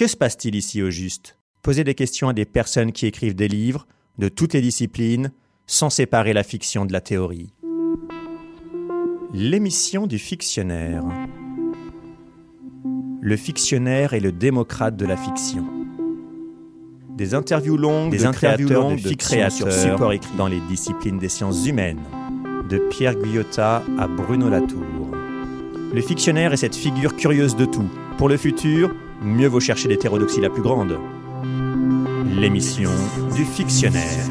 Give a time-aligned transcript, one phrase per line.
[0.00, 1.36] Que se passe-t-il ici au juste?
[1.60, 5.30] Posez des questions à des personnes qui écrivent des livres, de toutes les disciplines,
[5.66, 7.52] sans séparer la fiction de la théorie.
[9.34, 11.04] L'émission du fictionnaire.
[13.20, 15.66] Le fictionnaire est le démocrate de la fiction.
[17.10, 20.60] Des interviews longues, des de interviews créateurs longues de de créateurs support écrit dans les
[20.60, 22.00] disciplines des sciences humaines,
[22.70, 25.10] de Pierre Guyotat à Bruno Latour.
[25.92, 27.90] Le fictionnaire est cette figure curieuse de tout.
[28.16, 30.98] Pour le futur, mieux vaut chercher l'hétérodoxie la plus grande.
[32.38, 32.90] L'émission
[33.34, 34.26] du fictionnaire.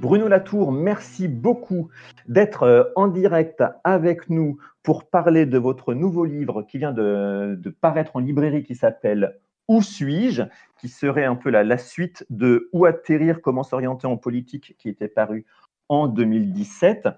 [0.00, 1.88] Bruno Latour, merci beaucoup
[2.26, 7.60] d'être euh, en direct avec nous pour parler de votre nouveau livre qui vient de,
[7.80, 10.42] paraître en librairie qui s'appelle Où suis-je?
[10.78, 14.74] qui serait un peu la, la suite de Où atterrir, comment s'orienter en politique?
[14.78, 15.44] qui était paru
[15.90, 17.08] en 2017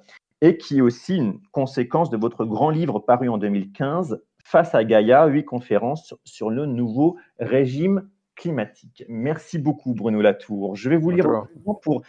[0.40, 4.82] et qui est aussi une conséquence de votre grand livre paru en 2015 Face à
[4.82, 9.04] Gaïa, huit conférences sur, le nouveau régime climatique.
[9.08, 10.74] Merci beaucoup Bruno Latour.
[10.74, 11.26] Je vais vous lire
[11.82, 12.02] pour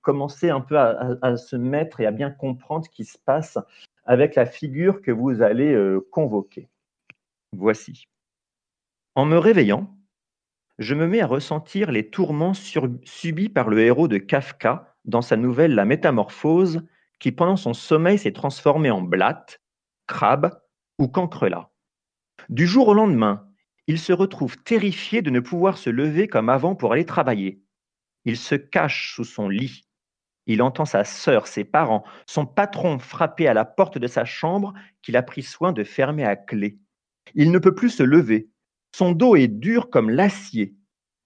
[0.00, 0.88] commencer un peu à,
[1.22, 3.58] à- à se mettre et à bien comprendre ce qui se passe
[4.06, 6.68] avec la figure que vous allez euh, convoquer.
[7.52, 8.08] Voici.
[9.14, 9.88] En me réveillant,
[10.78, 15.22] je me mets à ressentir les tourments sur- subis par le héros de Kafka dans
[15.22, 16.82] sa nouvelle La Métamorphose,
[17.18, 19.60] qui pendant son sommeil s'est transformé en blatte,
[20.06, 20.60] crabe
[20.98, 21.70] ou cancrelat.
[22.48, 23.48] Du jour au lendemain,
[23.86, 27.62] il se retrouve terrifié de ne pouvoir se lever comme avant pour aller travailler.
[28.24, 29.84] Il se cache sous son lit.
[30.46, 34.72] Il entend sa sœur, ses parents, son patron frapper à la porte de sa chambre
[35.02, 36.78] qu'il a pris soin de fermer à clé.
[37.34, 38.50] Il ne peut plus se lever.
[38.94, 40.74] Son dos est dur comme l'acier.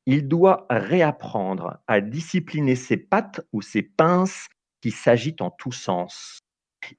[0.07, 4.49] Il doit réapprendre à discipliner ses pattes ou ses pinces
[4.81, 6.41] qui s'agitent en tous sens.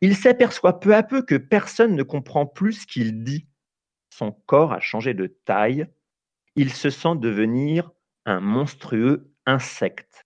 [0.01, 3.47] Il s'aperçoit peu à peu que personne ne comprend plus ce qu'il dit.
[4.09, 5.87] Son corps a changé de taille.
[6.55, 7.91] Il se sent devenir
[8.25, 10.25] un monstrueux insecte.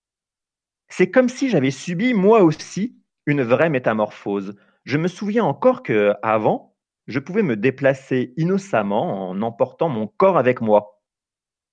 [0.90, 4.56] C'est comme si j'avais subi moi aussi une vraie métamorphose.
[4.86, 6.76] Je me souviens encore que avant,
[7.08, 10.97] je pouvais me déplacer innocemment en emportant mon corps avec moi.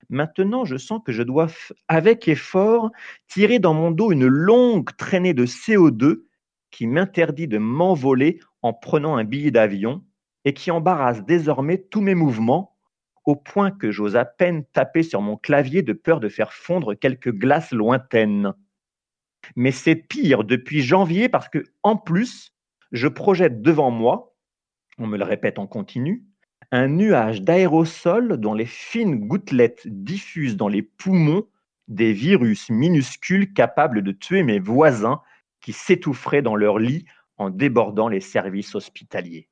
[0.08, 1.48] Maintenant, je sens que je dois,
[1.88, 2.90] avec effort,
[3.28, 6.24] tirer dans mon dos une longue traînée de CO2
[6.70, 10.04] qui m'interdit de m'envoler en prenant un billet d'avion
[10.44, 12.76] et qui embarrasse désormais tous mes mouvements
[13.24, 16.94] au point que j'ose à peine taper sur mon clavier de peur de faire fondre
[16.94, 18.52] quelques glaces lointaines.
[19.56, 22.52] Mais c'est pire depuis janvier parce que, en plus,
[22.92, 24.34] je projette devant moi,
[24.98, 26.24] on me le répète en continu,
[26.74, 31.46] un nuage d'aérosols dont les fines gouttelettes diffusent dans les poumons
[31.86, 35.22] des virus minuscules capables de tuer mes voisins
[35.60, 37.04] qui s'étoufferaient dans leur lit
[37.36, 39.48] en débordant les services hospitaliers.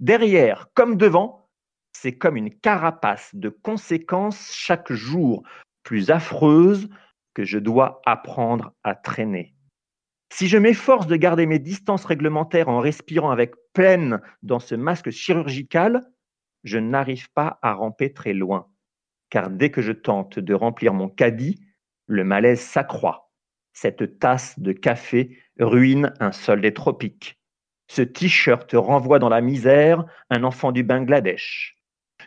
[0.00, 1.48] Derrière, comme devant,
[1.94, 5.44] c'est comme une carapace de conséquences chaque jour
[5.82, 6.90] plus affreuse
[7.32, 9.54] que je dois apprendre à traîner.
[10.30, 15.08] Si je m'efforce de garder mes distances réglementaires en respirant avec peine dans ce masque
[15.08, 16.02] chirurgical,
[16.64, 18.68] je n'arrive pas à ramper très loin,
[19.30, 21.60] car dès que je tente de remplir mon caddie,
[22.06, 23.30] le malaise s'accroît.
[23.72, 27.38] Cette tasse de café ruine un sol des tropiques.
[27.88, 31.76] Ce t-shirt renvoie dans la misère un enfant du Bangladesh.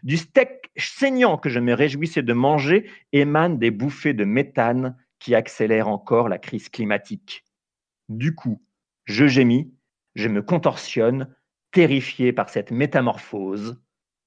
[0.04, 5.34] Du steak saignant que je me réjouissais de manger émanent des bouffées de méthane qui
[5.34, 7.44] accélèrent encore la crise climatique.
[8.10, 8.62] Du coup,
[9.06, 9.74] je gémis,
[10.16, 11.36] je me contorsionne,
[11.72, 13.82] terrifié par cette métamorphose.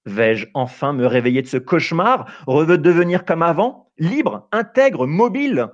[0.07, 5.69] Vais-je enfin me réveiller de ce cauchemar, redevenir comme avant, libre, intègre, mobile?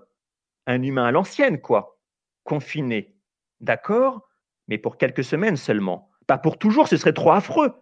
[0.66, 2.00] Un humain à l'ancienne, quoi.
[2.42, 3.16] Confiné.
[3.60, 4.28] D'accord,
[4.68, 6.10] mais pour quelques semaines seulement.
[6.26, 7.72] Pas pour toujours, ce serait trop affreux.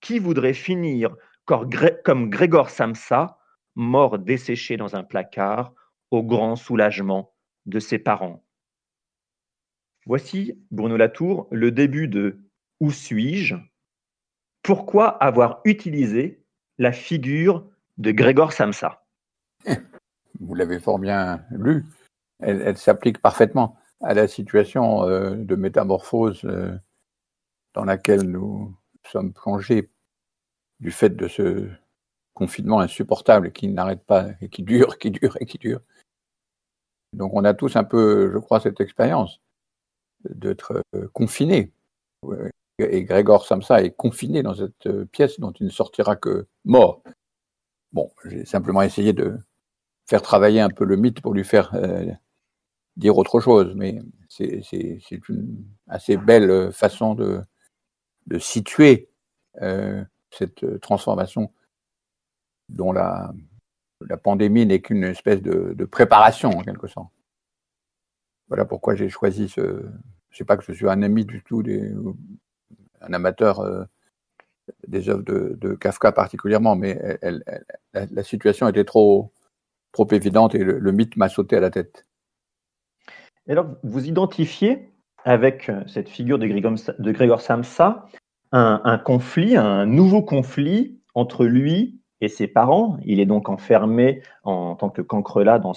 [0.00, 3.38] Qui voudrait finir comme Grégor Samsa,
[3.74, 5.72] mort desséché dans un placard,
[6.10, 8.44] au grand soulagement de ses parents?
[10.04, 12.38] Voici, Bruno Latour, le début de
[12.80, 13.56] Où suis-je?
[14.66, 16.42] Pourquoi avoir utilisé
[16.78, 19.06] la figure de Grégor Samsa?
[20.40, 21.84] Vous l'avez fort bien lu.
[22.40, 26.76] Elle, s'applique parfaitement à la situation euh, de métamorphose euh,
[27.74, 29.88] dans laquelle nous sommes plongés
[30.80, 31.68] du fait de ce
[32.34, 35.80] confinement insupportable qui n'arrête pas et qui dure, qui dure et qui dure.
[37.12, 39.40] Donc on a tous un peu, je crois, cette expérience
[40.28, 41.70] d'être euh, confinés.
[42.78, 47.02] Et Grégor Samsa est confiné dans cette euh, pièce dont il ne sortira que mort.
[47.92, 49.38] Bon, j'ai simplement essayé de
[50.06, 52.04] faire travailler un peu le mythe pour lui faire euh,
[52.96, 57.42] dire autre chose, mais c'est une assez belle façon de,
[58.38, 59.08] situer
[59.62, 61.50] euh, cette transformation
[62.68, 63.32] dont la,
[64.22, 67.10] pandémie n'est qu'une espèce de, préparation en quelque sorte.
[68.48, 69.82] Voilà pourquoi j'ai choisi ce.
[70.30, 71.94] Je sais pas que je suis un ami du tout, des,
[73.00, 73.84] un amateur euh,
[74.86, 77.18] des œuvres de, Kafka particulièrement, mais
[77.92, 79.32] la, situation était trop,
[79.92, 82.06] trop évidente et le, mythe m'a sauté à la tête.
[83.46, 84.90] Et alors, vous identifiez
[85.24, 86.46] avec cette figure de
[87.12, 88.06] Grégor, Samsa
[88.52, 92.96] un, conflit, un nouveau conflit entre lui et ses parents.
[93.04, 95.74] Il est donc enfermé en tant que cancrelat dans,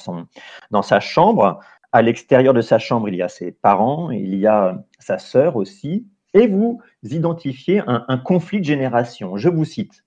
[0.72, 1.60] dans sa chambre.
[1.92, 5.56] À l'extérieur de sa chambre, il y a ses parents, il y a sa sœur
[5.56, 6.08] aussi.
[6.34, 9.38] Et vous identifiez un, conflit de génération.
[9.38, 10.04] Je vous cite.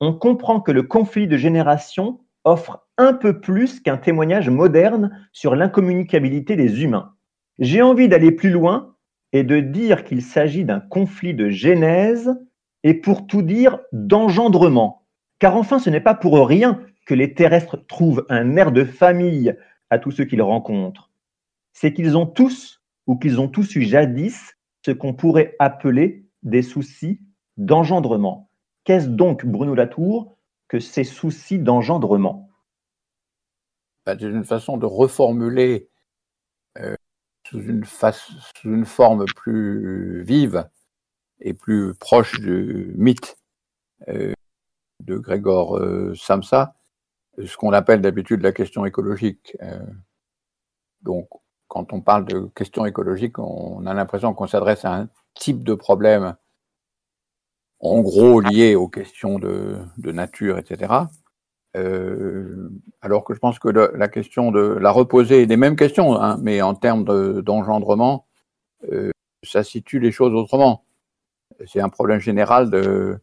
[0.00, 5.54] On comprend que le conflit de génération offre un peu plus qu'un témoignage moderne sur
[5.54, 7.14] l'incommunicabilité des humains.
[7.58, 8.96] J'ai envie d'aller plus loin
[9.32, 12.34] et de dire qu'il s'agit d'un conflit de genèse
[12.82, 15.06] et pour tout dire d'engendrement.
[15.38, 19.54] Car enfin, ce n'est pas pour rien que les terrestres trouvent un air de famille
[19.90, 21.10] à tous ceux qu'ils rencontrent.
[21.72, 26.62] C'est qu'ils ont tous, ou qu'ils ont tous eu jadis, ce qu'on pourrait appeler des
[26.62, 27.20] soucis
[27.56, 28.50] d'engendrement.
[28.84, 30.36] Qu'est-ce donc, Bruno Latour,
[30.68, 32.50] que ces soucis d'engendrement?
[34.06, 35.88] Ben, C'est une façon de reformuler
[36.78, 36.96] euh,
[37.46, 37.60] sous,
[38.64, 40.68] une forme plus vive
[41.40, 43.36] et plus proche du mythe
[44.08, 44.32] euh,
[45.00, 46.74] de Grégor euh, Samsa,
[47.44, 49.56] ce qu'on appelle d'habitude la question écologique.
[51.02, 51.28] Donc,
[51.72, 55.72] quand on parle de question écologique, on a l'impression qu'on s'adresse à un type de
[55.72, 56.36] problème
[57.80, 60.92] en gros liées aux questions de, nature, etc.
[61.78, 62.68] Euh,
[63.00, 66.60] alors que je pense que la question de la reposer des mêmes questions, hein, mais
[66.60, 68.26] en termes d'engendrement,
[68.92, 69.10] euh,
[69.42, 70.84] ça situe les choses autrement.
[71.64, 73.18] C'est un problème général de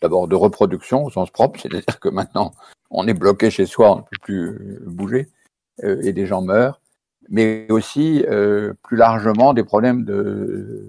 [0.00, 2.52] d'abord de, reproduction au sens propre, c'est-à-dire que maintenant
[2.88, 5.28] on est bloqué chez soi, on ne peut plus bouger
[5.84, 6.81] euh, et des gens meurent,
[7.28, 10.04] mais aussi euh, plus largement des problèmes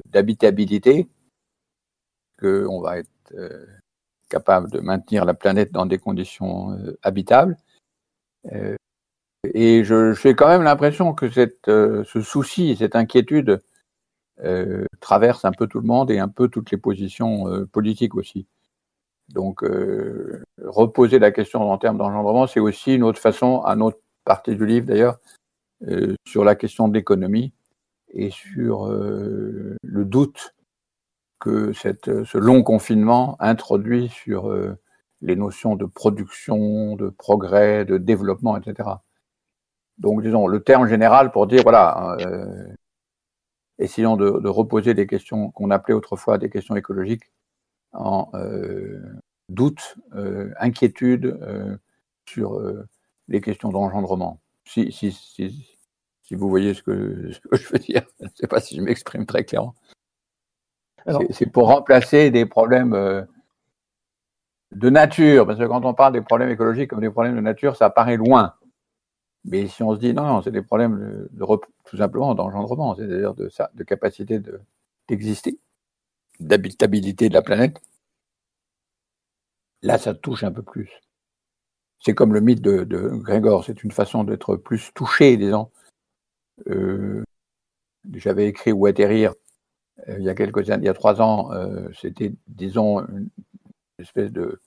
[0.06, 1.08] d'habitabilité
[2.40, 3.66] qu'on va être euh,
[4.30, 7.58] capable de maintenir la planète dans des conditions euh, habitables.
[9.54, 13.62] Et j'ai quand même l'impression que cette, ce souci et cette inquiétude
[15.00, 18.46] traverse un peu tout le monde et un peu toutes les positions politiques aussi.
[19.30, 19.64] Donc,
[20.62, 24.66] reposer la question en termes d'engendrement, c'est aussi une autre façon, à notre partie du
[24.66, 25.20] livre d'ailleurs,
[26.26, 27.54] sur la question de l'économie
[28.10, 30.54] et sur le doute
[31.44, 34.78] que cette, ce long confinement introduit sur euh,
[35.22, 38.90] les notions de production, de progrès, de développement, etc.
[39.98, 42.66] Donc, disons, le terme général pour dire, voilà, euh,
[43.78, 47.30] essayons de, reposer des questions qu'on appelait autrefois des questions écologiques
[47.92, 49.02] en euh,
[49.50, 51.76] doute, euh, inquiétude euh,
[52.26, 52.62] sur
[53.28, 54.40] les questions d'engendrement.
[54.64, 54.94] Si,
[56.24, 58.76] si, vous voyez ce que, ce que je veux dire, je ne sais pas si
[58.76, 59.76] je m'exprime très clairement.
[61.32, 63.24] C'est pour remplacer des problèmes euh,
[64.72, 67.76] de nature, parce que quand on parle des problèmes écologiques comme des problèmes de nature,
[67.76, 68.54] ça paraît loin.
[69.46, 71.46] Mais si on se dit non, non c'est des problèmes de, de,
[71.86, 74.40] tout simplement d'engendrement, c'est-à-dire de, de capacité
[75.10, 75.60] d'exister,
[76.40, 77.82] de, d'habitabilité de la planète,
[79.82, 80.90] là ça touche un peu plus.
[82.00, 85.70] C'est comme le mythe de, de Grégor, c'est une façon d'être plus touché, disons.
[86.68, 87.24] Euh,
[88.14, 89.34] J'avais écrit Ou atterrir
[90.10, 93.30] euh, il y a quelques années, il y a trois ans, euh, c'était, disons, une
[94.00, 94.60] espèce de,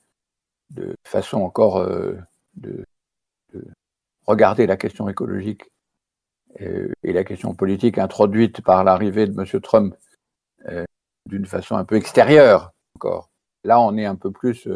[1.05, 1.85] façon encore
[2.55, 2.85] de,
[3.53, 3.65] de,
[4.27, 5.65] regarder la question écologique
[6.59, 9.61] et, la question politique introduite par l'arrivée de M.
[9.61, 9.95] Trump
[11.27, 13.31] d'une façon un peu extérieure encore.
[13.65, 14.69] Là, on est un peu plus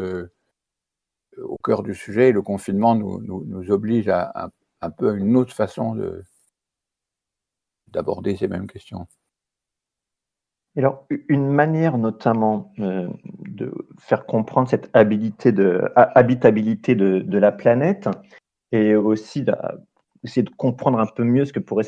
[1.37, 2.31] au cœur du sujet.
[2.31, 4.49] Le confinement nous, oblige à, à,
[4.81, 6.23] un peu à une autre façon de,
[7.91, 9.07] d'aborder ces mêmes questions.
[10.77, 13.09] Alors, une manière notamment euh,
[13.49, 18.07] de faire comprendre cette habitabilité de, la planète
[18.71, 21.85] et aussi d'essayer de comprendre un peu mieux ce que pourrait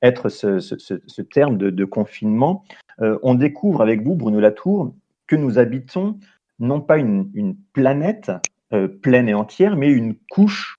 [0.00, 2.64] être ce, terme de, confinement,
[3.00, 4.94] euh, on découvre avec vous, Bruno Latour,
[5.26, 6.18] que nous habitons
[6.58, 8.32] non pas une, une planète
[8.72, 10.76] euh, pleine et entière, mais une couche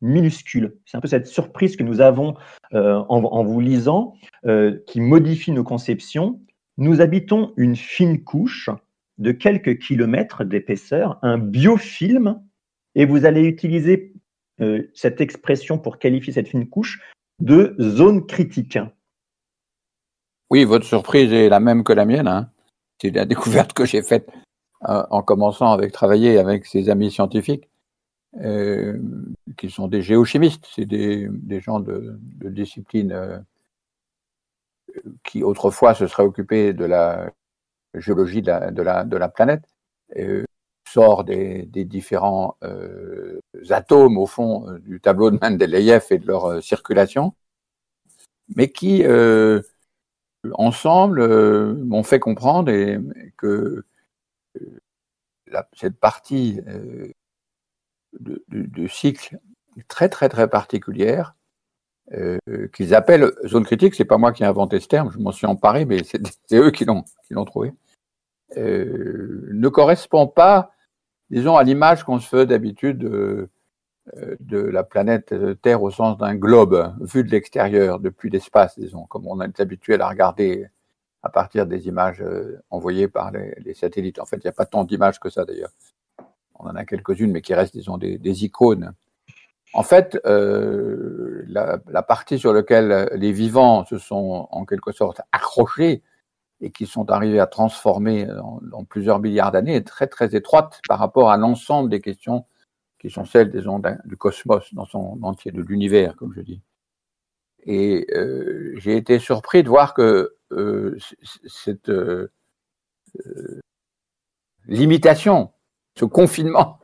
[0.00, 0.76] minuscule.
[0.84, 2.34] C'est un peu cette surprise que nous avons
[2.74, 6.40] euh, en, vous lisant, euh, qui modifie nos conceptions
[6.78, 8.70] nous habitons une fine couche
[9.18, 12.42] de quelques kilomètres d'épaisseur, un biofilm,
[12.94, 14.12] et vous allez utiliser
[14.60, 17.00] euh, cette expression pour qualifier cette fine couche,
[17.40, 18.78] de zone critique.
[20.50, 22.28] Oui, votre surprise est la même que la mienne.
[22.28, 22.50] Hein.
[23.00, 24.28] C'est la découverte que j'ai faite
[24.82, 27.68] en commençant avec travailler avec ses amis scientifiques,
[28.40, 28.98] euh,
[29.56, 31.28] qui sont des géochimistes, c'est des,
[31.60, 33.38] gens de, de discipline euh,
[35.24, 37.30] qui autrefois se seraient occupés de la
[37.94, 39.64] géologie de la, de la, de la planète,
[40.16, 40.44] euh,
[40.88, 43.40] sort des, des différents euh,
[43.70, 47.34] atomes au fond du tableau de Mendeleïev et de leur circulation,
[48.54, 49.04] mais qui
[50.52, 52.98] ensemble m'ont fait comprendre et,
[53.36, 53.84] que
[55.72, 57.08] cette partie euh,
[58.20, 59.38] du, cycle
[59.88, 61.34] très très très particulière
[62.12, 62.38] euh,
[62.74, 63.94] qu'ils appellent zone critique.
[63.94, 66.20] C'est pas moi qui ai inventé ce terme, je m'en suis emparé, mais c'est
[66.52, 67.72] eux qui l'ont trouvé.
[68.56, 70.70] Euh, ne correspond pas,
[71.30, 73.48] disons, à l'image qu'on se fait d'habitude de,
[74.38, 79.26] de la planète Terre au sens d'un globe vu de l'extérieur, depuis l'espace, disons, comme
[79.26, 80.68] on est habitué à regarder
[81.26, 84.20] à partir des images euh, envoyées par les, satellites.
[84.20, 85.72] En fait, il n'y a pas tant d'images que ça d'ailleurs.
[86.58, 88.92] On en a quelques-unes, mais qui restent, disons, des, icônes.
[89.74, 96.02] En fait, euh, la, partie sur laquelle les vivants se sont en quelque sorte accrochés
[96.60, 100.98] et qui sont arrivés à transformer dans, plusieurs milliards d'années est très très étroite par
[100.98, 102.46] rapport à l'ensemble des questions
[102.98, 103.62] qui sont celles des
[104.06, 106.62] du cosmos dans son entier, de l'univers, comme je dis.
[107.64, 110.96] Et euh, j'ai été surpris de voir que euh,
[111.46, 112.30] cette euh,
[113.26, 113.60] euh,
[114.66, 115.50] limitation,
[115.98, 116.78] ce confinement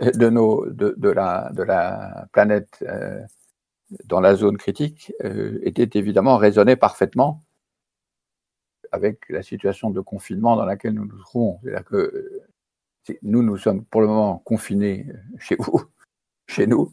[0.00, 2.84] de, la, planète
[4.04, 5.12] dans la zone critique
[5.62, 7.44] était évidemment raisonné parfaitement
[8.92, 11.58] avec la situation de confinement dans laquelle nous nous trouvons.
[11.62, 12.42] C'est-à-dire que
[13.22, 15.06] nous, nous sommes pour le moment confinés
[15.38, 15.82] chez vous,
[16.48, 16.92] chez nous,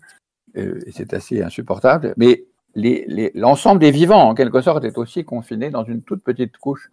[0.55, 2.13] et c'est assez insupportable.
[2.17, 2.45] Mais
[2.75, 6.89] l'ensemble des vivants, en quelque sorte, est aussi confiné dans une toute petite couche.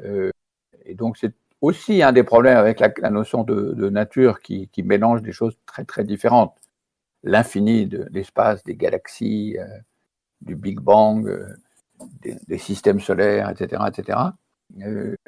[0.00, 0.30] Euh,
[0.84, 5.32] et donc, c'est aussi un des problèmes avec la, notion de, nature qui, mélange des
[5.32, 6.56] choses très, très différentes.
[7.22, 9.66] L'infini de l'espace, des galaxies, euh,
[10.40, 11.46] du Big Bang, euh,
[12.20, 14.18] des, systèmes solaires, etc., etc.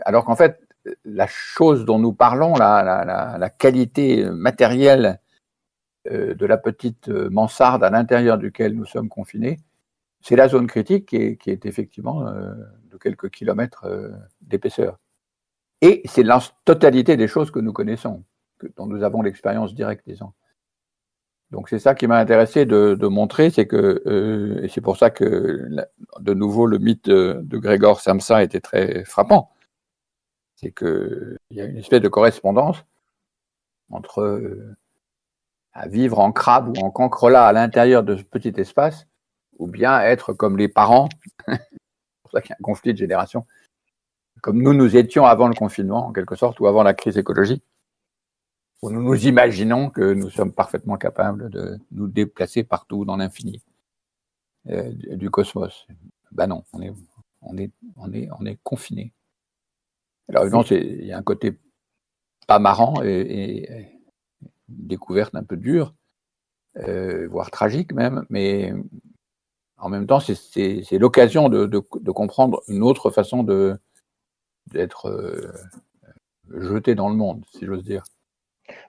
[0.04, 0.60] alors qu'en fait,
[1.04, 5.20] la chose dont nous parlons, la, qualité matérielle
[6.04, 9.58] de la petite mansarde à l'intérieur duquel nous sommes confinés,
[10.26, 11.16] c'est la zone critique qui
[11.50, 12.52] est, effectivement euh,
[12.90, 14.98] de quelques kilomètres euh, d'épaisseur.
[15.82, 18.24] Et c'est la totalité des choses que nous connaissons,
[18.76, 20.32] dont nous avons l'expérience directe, disons.
[21.50, 25.10] Donc c'est ça qui m'a intéressé de, montrer, c'est que, euh, et c'est pour ça
[25.10, 25.68] que
[26.18, 29.52] de nouveau le mythe de, de Grégor Samsa était très frappant,
[30.56, 32.84] c'est qu'il y a une espèce de correspondance
[33.90, 34.76] entre
[35.72, 39.06] à vivre en crabe ou en cancrelat à l'intérieur de ce petit espace
[39.58, 41.08] ou bien être comme les parents,
[41.48, 41.60] c'est
[42.22, 43.46] pour ça qu'il y a un conflit de génération,
[44.46, 47.64] comme nous nous étions avant le confinement, en quelque sorte, ou avant la crise écologique,
[48.80, 53.60] où nous nous imaginons que nous sommes parfaitement capables de nous déplacer partout dans l'infini
[54.68, 55.88] euh, du cosmos.
[56.30, 59.12] Ben non, on est, on confiné.
[60.28, 61.58] Alors évidemment, il y a un côté
[62.46, 63.70] pas marrant et, et
[64.68, 65.92] une découverte un peu dure,
[66.76, 68.72] euh, voire tragique même, mais
[69.78, 71.80] en même temps, c'est l'occasion de,
[72.12, 73.42] comprendre une autre façon
[74.68, 75.52] d'être euh,
[76.50, 78.04] jeté dans le monde, si j'ose dire.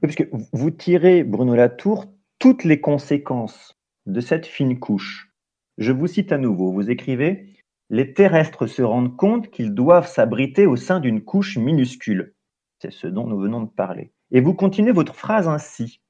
[0.02, 2.06] puisque vous tirez, Bruno Latour,
[2.40, 5.32] toutes les conséquences de cette fine couche.
[5.78, 7.54] Je vous cite à nouveau, vous écrivez
[7.90, 12.36] Les terrestres se rendent compte qu'ils doivent s'abriter au sein d'une couche minuscule.
[12.80, 14.12] C'est ce dont nous venons de parler.
[14.32, 16.02] Et vous continuez votre phrase ainsi.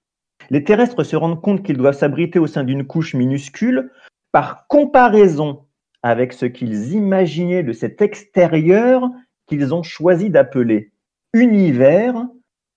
[0.50, 3.92] Les terrestres se rendent compte qu'ils doivent s'abriter au sein d'une couche minuscule
[4.32, 5.66] par comparaison
[6.04, 9.10] avec ce qu'ils imaginaient de cet extérieur
[9.48, 10.92] qu'ils ont choisi d'appeler
[11.34, 12.28] univers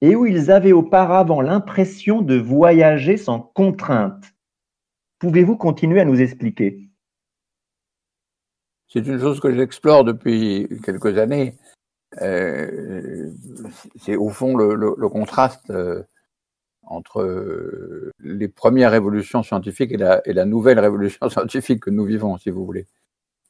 [0.00, 4.25] et où ils avaient auparavant l'impression de voyager sans contrainte.
[5.19, 6.89] Pouvez-vous continuer à nous expliquer?
[8.89, 11.55] C'est une chose que j'explore depuis quelques années.
[12.21, 13.31] Euh,
[13.97, 16.03] c'est au fond le, contraste euh,
[16.83, 22.50] entre euh, les premières révolutions scientifiques et la, nouvelle révolution scientifique que nous vivons, si
[22.50, 22.87] vous voulez.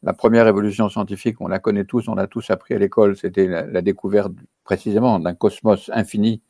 [0.03, 3.47] La première révolution scientifique, on la connaît tous, on l'a tous appris à l'école, c'était
[3.47, 4.33] la, découverte
[4.65, 6.43] précisément d'un cosmos infini,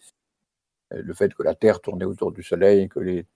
[0.92, 3.26] euh, le fait que la Terre tournait autour du Soleil, que les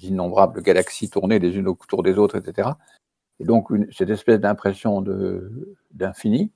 [0.00, 2.70] innombrables galaxies tournaient les unes autour des autres, etc.
[3.40, 5.02] Et donc cette espèce d'impression
[5.90, 6.52] d'infini,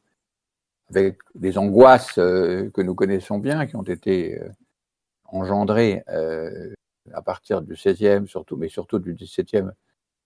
[0.90, 4.40] avec des angoisses euh, que nous connaissons bien, qui ont été
[5.24, 6.72] engendré euh,
[7.12, 9.72] à partir du 16e, surtout, mais surtout du 17e,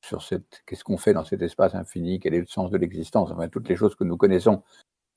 [0.03, 3.31] sur cette, qu'est-ce qu'on fait dans cet espace infini, quel est le sens de l'existence,
[3.31, 4.63] enfin, toutes les choses que nous connaissons,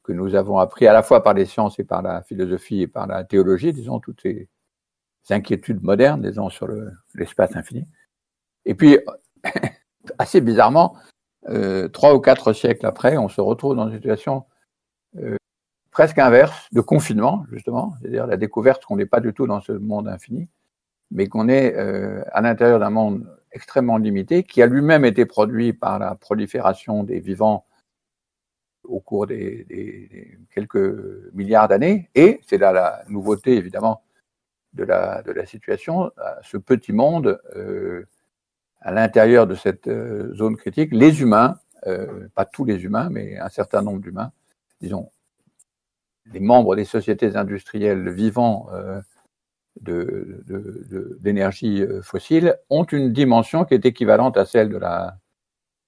[0.04, 2.88] que nous avons appris à la fois par les sciences et par la philosophie et
[2.88, 4.50] par la théologie, disons, toutes ces
[5.30, 6.68] inquiétudes modernes, disons, sur
[7.16, 7.86] l'espace infini.
[8.66, 9.00] Et puis,
[10.20, 10.98] assez bizarrement,
[11.50, 14.46] euh, trois ou quatre siècles après, on se retrouve dans une situation
[15.18, 15.38] euh,
[15.92, 19.72] presque inverse de confinement, justement, c'est-à-dire la découverte qu'on n'est pas du tout dans ce
[19.72, 20.50] monde infini,
[21.12, 25.74] mais qu'on est euh, à l'intérieur d'un monde extrêmement limité, qui a lui-même été produit
[25.74, 27.66] par la prolifération des vivants
[28.84, 32.10] au cours des, quelques milliards d'années.
[32.16, 34.04] Et c'est là la nouveauté, évidemment,
[34.74, 38.06] de la, situation, ce petit monde, euh,
[38.82, 43.38] à l'intérieur de cette euh, zone critique, les humains, euh, pas tous les humains, mais
[43.38, 44.32] un certain nombre d'humains,
[44.82, 45.12] disons,
[46.32, 48.70] les membres des sociétés industrielles vivant
[49.82, 55.18] d'énergie de, fossile ont une dimension qui est équivalente à celle de la,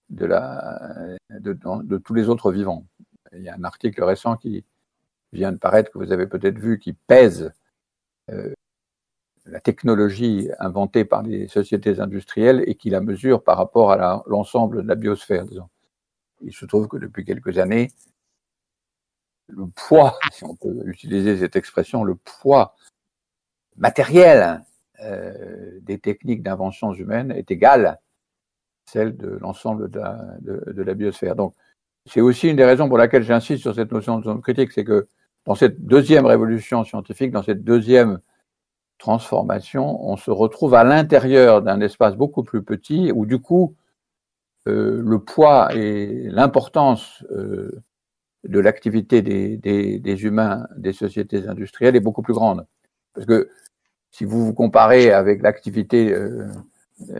[0.09, 2.85] de, la, de, tous les autres vivants.
[3.33, 4.65] Il y a un article récent qui
[5.33, 7.51] vient de paraître, que vous avez peut-être vu, qui pèse
[8.31, 8.53] euh,
[9.45, 14.83] la technologie inventée par les sociétés industrielles et qui la mesure par rapport à l'ensemble
[14.83, 15.45] de la biosphère.
[15.45, 15.69] Disons.
[16.41, 17.91] Il se trouve que depuis quelques années,
[19.47, 22.75] le poids, si on peut utiliser cette expression, le poids
[23.77, 24.61] matériel
[25.01, 27.99] euh, des techniques d'invention humaines est égal
[28.85, 31.35] celle de l'ensemble de, la biosphère.
[31.35, 31.55] Donc,
[32.05, 34.83] c'est aussi une des raisons pour laquelle j'insiste sur cette notion de zone critique, c'est
[34.83, 35.07] que
[35.45, 38.19] dans cette deuxième révolution scientifique, dans cette deuxième
[38.97, 43.75] transformation, on se retrouve à l'intérieur d'un espace beaucoup plus petit où du coup,
[44.67, 47.83] euh, le poids et l'importance euh,
[48.43, 52.65] de l'activité des, des, des, humains, des sociétés industrielles est beaucoup plus grande.
[53.13, 53.49] Parce que
[54.15, 56.47] si vous vous comparez avec l'activité euh,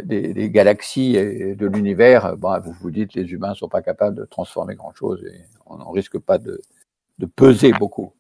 [0.04, 4.16] des, galaxies et de l'univers, bah, vous vous dites les humains ne sont pas capables
[4.16, 6.62] de transformer grand-chose et on n'en risque pas de,
[7.36, 8.14] peser beaucoup.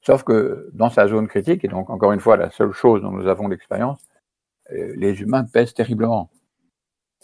[0.00, 3.12] Sauf que dans sa zone critique, et donc encore une fois la seule chose dont
[3.12, 4.00] nous avons l'expérience,
[4.72, 6.28] euh, les humains pèsent terriblement.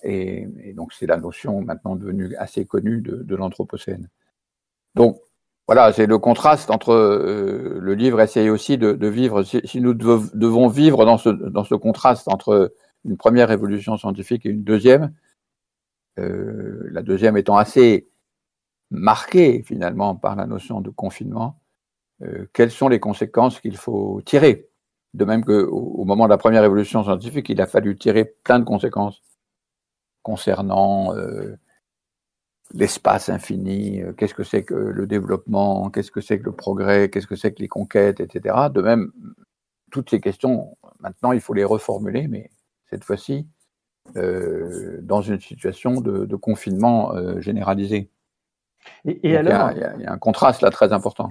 [0.04, 4.08] Et, et donc c'est la notion maintenant devenue assez connue de, de l'Anthropocène.
[4.94, 5.18] Donc
[5.66, 10.68] voilà, c'est le contraste entre euh, le livre essaye aussi de, vivre, si, nous devons
[10.68, 12.74] vivre dans ce, contraste entre
[13.04, 15.14] une première révolution scientifique et une deuxième.
[16.18, 18.08] Euh, la deuxième étant assez
[18.90, 21.58] marquée finalement par la notion de confinement.
[22.22, 24.68] Euh, quelles sont les conséquences qu'il faut tirer?
[25.14, 28.58] De même qu'au au moment de la première révolution scientifique, il a fallu tirer plein
[28.58, 29.22] de conséquences
[30.22, 31.14] concernant
[32.74, 37.08] l'espace infini, euh, qu'est-ce que c'est que le développement, qu'est-ce que c'est que le progrès,
[37.08, 38.54] qu'est-ce que c'est que les conquêtes, etc.
[38.72, 39.12] De même,
[39.90, 42.50] toutes ces questions, maintenant, il faut les reformuler, mais
[42.90, 43.46] cette fois-ci,
[44.16, 48.10] euh, dans une situation de, confinement euh, généralisé.
[49.06, 51.26] Et, alors, il y, a, un contraste là très important.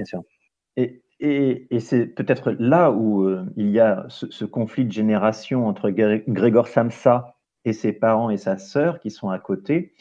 [0.76, 5.92] Et, et, c'est peut-être là où euh, il y a ce, conflit de génération entre
[5.92, 9.94] Grégor Samsa et ses parents et sa sœur qui sont à côté.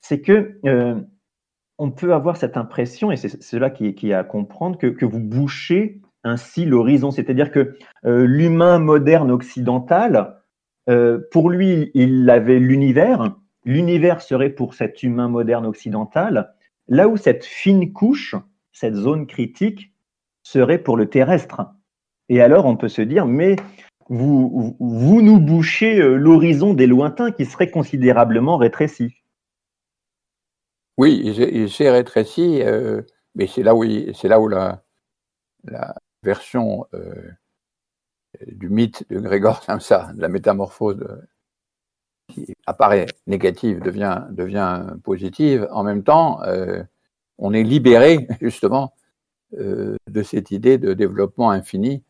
[0.00, 0.60] C'est que
[1.78, 6.00] on peut avoir cette impression, et c'est cela qui, est à comprendre, que, vous bouchez
[6.24, 7.10] ainsi l'horizon.
[7.10, 10.36] C'est-à-dire que l'humain moderne occidental
[10.88, 13.34] euh, pour lui, il avait l'univers.
[13.64, 16.54] L'univers serait pour cet humain moderne occidental,
[16.88, 18.36] là où cette fine couche,
[18.72, 19.92] cette zone critique,
[20.42, 21.62] serait pour le terrestre.
[22.28, 23.56] Et alors, on peut se dire, mais
[24.08, 29.14] vous, vous nous bouchez euh, l'horizon des lointains qui serait considérablement rétréci.
[30.96, 33.02] Oui, il s'est rétréci, euh,
[33.34, 34.82] mais c'est là où, la,
[36.22, 36.86] version
[38.46, 41.06] du mythe de Grégor Samsa, de la métamorphose
[42.28, 46.82] qui apparaît négative devient, positive, en même temps, euh,
[47.38, 48.94] on est libéré justement
[49.58, 52.02] euh, de cette idée de développement infini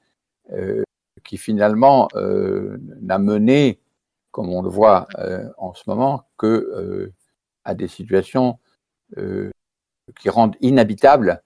[0.53, 0.83] euh,
[1.25, 2.09] qui finalement
[3.03, 3.81] n'a mené,
[4.31, 5.09] comme on le voit
[5.59, 7.11] en ce moment, que
[7.65, 8.61] à des situations
[9.15, 11.43] qui rendent inhabitables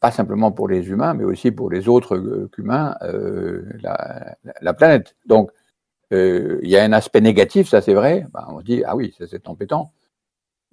[0.00, 4.74] pas simplement pour les humains, mais aussi pour les autres euh, humains, euh, la, la,
[4.74, 5.14] planète.
[5.26, 5.50] Donc,
[6.12, 8.26] euh, il y a un aspect négatif, ça c'est vrai.
[8.32, 9.92] Ben, on dit ah oui, ça c'est embêtant.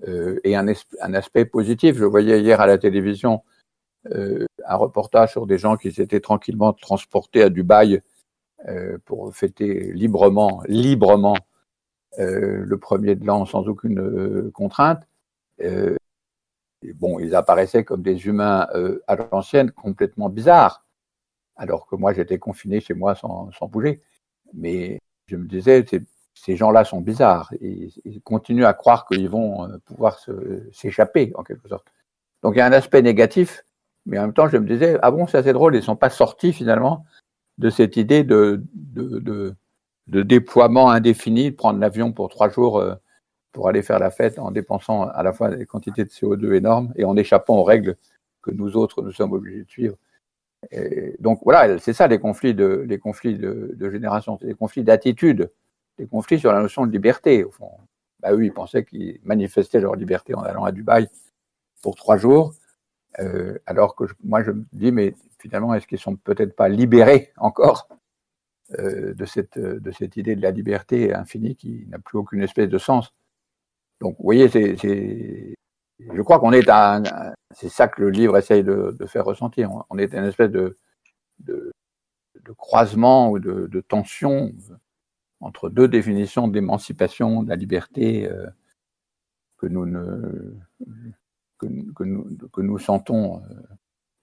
[0.07, 0.67] Euh, et un,
[1.01, 1.97] un, aspect positif.
[1.97, 3.43] Je voyais hier à la télévision
[4.11, 8.01] euh, un reportage sur des gens qui s'étaient tranquillement transportés à Dubaï
[8.67, 11.35] euh, pour fêter librement, librement
[12.19, 15.06] le premier de l'an sans aucune contrainte
[15.59, 20.85] bon, ils apparaissaient comme des humains euh, à l'ancienne complètement bizarres,
[21.55, 24.01] alors que moi j'étais confiné chez moi sans, bouger.
[24.53, 25.85] Mais je me disais,
[26.33, 27.51] ces gens-là sont bizarres.
[27.61, 30.19] Ils, continuent à croire qu'ils vont pouvoir
[30.71, 31.87] s'échapper, en quelque sorte.
[32.43, 33.63] Donc il y a un aspect négatif,
[34.05, 35.95] mais en même temps, je me disais, ah bon, c'est assez drôle, ils ne sont
[35.95, 37.05] pas sortis finalement
[37.57, 38.61] de cette idée de
[40.07, 42.81] déploiement indéfini, de prendre l'avion pour trois jours
[43.57, 46.93] pour aller faire la fête en dépensant à la fois des quantités de CO2 énormes
[46.95, 47.97] et en échappant aux règles
[48.43, 49.97] que nous autres, nous sommes obligés de suivre.
[51.17, 54.83] Donc voilà, c'est ça les conflits de, les conflits de, de génération, c'est des conflits
[54.83, 55.51] d'attitude,
[55.97, 57.43] des conflits sur la notion de liberté.
[57.43, 57.71] Au fond,
[58.19, 61.07] bah oui, ils pensaient qu'ils manifestaient leur liberté en allant à Dubaï
[61.81, 62.53] pour trois jours,
[63.17, 67.33] euh, alors que moi je me dis, mais finalement, est-ce qu'ils sont peut-être pas libérés
[67.37, 67.89] encore
[68.77, 72.69] euh, de, cette, de cette idée de la liberté infinie qui n'a plus aucune espèce
[72.69, 73.15] de sens?
[73.99, 74.75] Donc, vous voyez, c'est,
[75.99, 77.03] je crois qu'on est un,
[77.51, 79.71] c'est ça que le livre essaye de, de, faire ressentir.
[79.89, 80.77] On est une espèce de,
[81.39, 81.71] de,
[82.35, 84.53] de croisement ou de, de, tension
[85.39, 88.47] entre deux définitions d'émancipation, de la liberté euh,
[89.57, 90.55] que nous ne,
[91.57, 93.53] que, que, nous, que nous sentons, euh,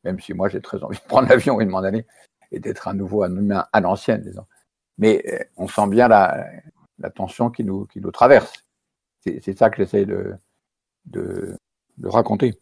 [0.05, 2.07] même si moi j'ai très envie de prendre l'avion et de m'en aller
[2.53, 4.47] et d'être à nouveau un humain à l'ancienne, disons.
[4.99, 6.47] Mais euh, on sent bien la,
[7.01, 8.65] la tension qui nous, qui nous traverse.
[9.25, 10.35] C'est ça que j'essaie de,
[11.07, 11.57] de,
[12.03, 12.55] raconter.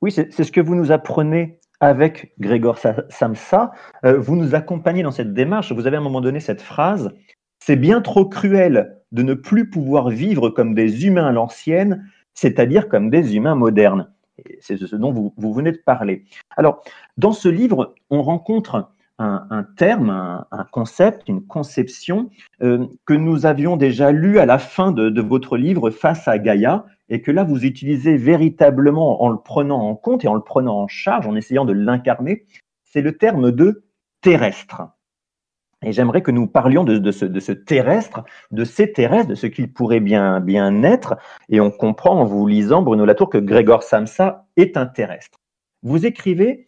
[0.00, 3.72] Oui, c'est ce que vous nous apprenez avec Grégor Samsa.
[4.04, 5.72] Euh, vous nous accompagnez dans cette démarche.
[5.72, 7.12] Vous avez à un moment donné cette phrase
[7.58, 12.88] C'est bien trop cruel de ne plus pouvoir vivre comme des humains à l'ancienne, c'est-à-dire
[12.88, 14.10] comme des humains modernes.
[14.60, 16.24] C'est ce dont vous, vous, venez de parler.
[16.56, 16.82] Alors,
[17.16, 20.10] dans ce livre, on rencontre un, terme,
[20.50, 22.30] un, concept, une conception
[22.62, 26.84] euh, que nous avions déjà lu à la fin de, votre livre Face à Gaïa
[27.08, 30.82] et que là vous utilisez véritablement en le prenant en compte et en le prenant
[30.82, 32.44] en charge, en essayant de l'incarner,
[32.84, 33.84] c'est le terme de
[34.20, 34.82] terrestre.
[35.82, 39.34] Et j'aimerais que nous parlions de, de, ce, de, ce, terrestre, de ces terrestres, de
[39.34, 41.16] ce qu'il pourrait bien, bien être.
[41.48, 45.38] Et on comprend en vous lisant, Bruno Latour, que Grégor Samsa est un terrestre.
[45.82, 46.66] Vous écrivez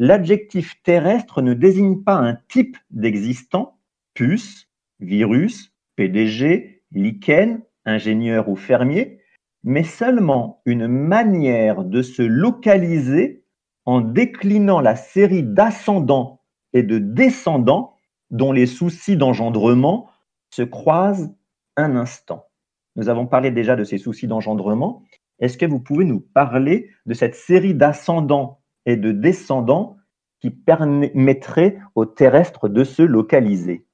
[0.00, 3.80] L'adjectif terrestre ne désigne pas un type d'existant,
[4.14, 4.68] puce,
[5.00, 9.18] virus, PDG, lichen, ingénieur ou fermier,
[9.64, 13.44] mais seulement une manière de se localiser
[13.86, 17.96] en déclinant la série d'ascendants et de descendants
[18.30, 20.10] dont les soucis d'engendrement
[20.50, 21.34] se croisent
[21.76, 22.46] un instant.
[22.94, 25.02] Nous avons parlé déjà de ces soucis d'engendrement.
[25.40, 28.57] Est-ce que vous pouvez nous parler de cette série d'ascendants
[28.88, 29.98] et de descendants
[30.40, 33.84] qui permettrait aux terrestres de se localiser.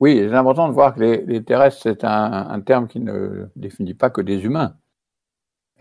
[0.00, 4.10] Oui, c'est important de voir que les, terrestres, c'est un, terme qui ne définit pas
[4.10, 4.76] que des humains.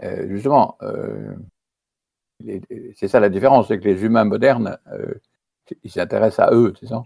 [0.03, 1.33] Euh, justement, euh,
[2.95, 5.15] c'est ça la différence, c'est que les humains modernes, euh,
[5.83, 7.01] ils s'intéressent à eux, c'est ça?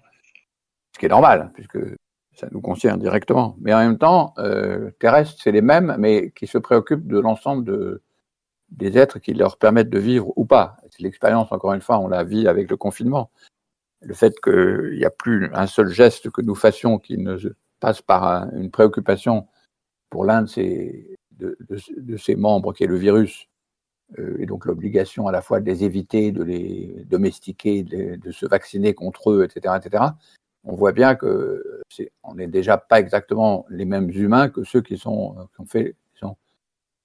[0.94, 1.80] Ce qui est normal, puisque
[2.34, 3.56] ça nous concerne directement.
[3.62, 4.34] Mais en même temps,
[5.00, 8.02] terrestres, c'est les mêmes, mais qui se préoccupent de l'ensemble de,
[8.72, 10.78] des êtres qui leur permettent de vivre ou pas.
[10.90, 13.30] C'est l'expérience, encore une fois, on la vit avec le confinement.
[14.02, 17.38] Le fait qu'il n'y a plus un seul geste que nous fassions qui ne
[17.80, 19.48] passe par une préoccupation
[20.10, 23.48] pour l'un de ces, de, membres qui est le virus,
[24.20, 28.46] euh, et donc l'obligation à la fois de les éviter, de les domestiquer, de, se
[28.46, 30.04] vacciner contre eux, etc., etc.,
[30.64, 31.82] on voit bien que
[32.22, 35.96] on n'est déjà pas exactement les mêmes humains que ceux qui sont, qui ont fait,
[36.14, 36.38] qui sont,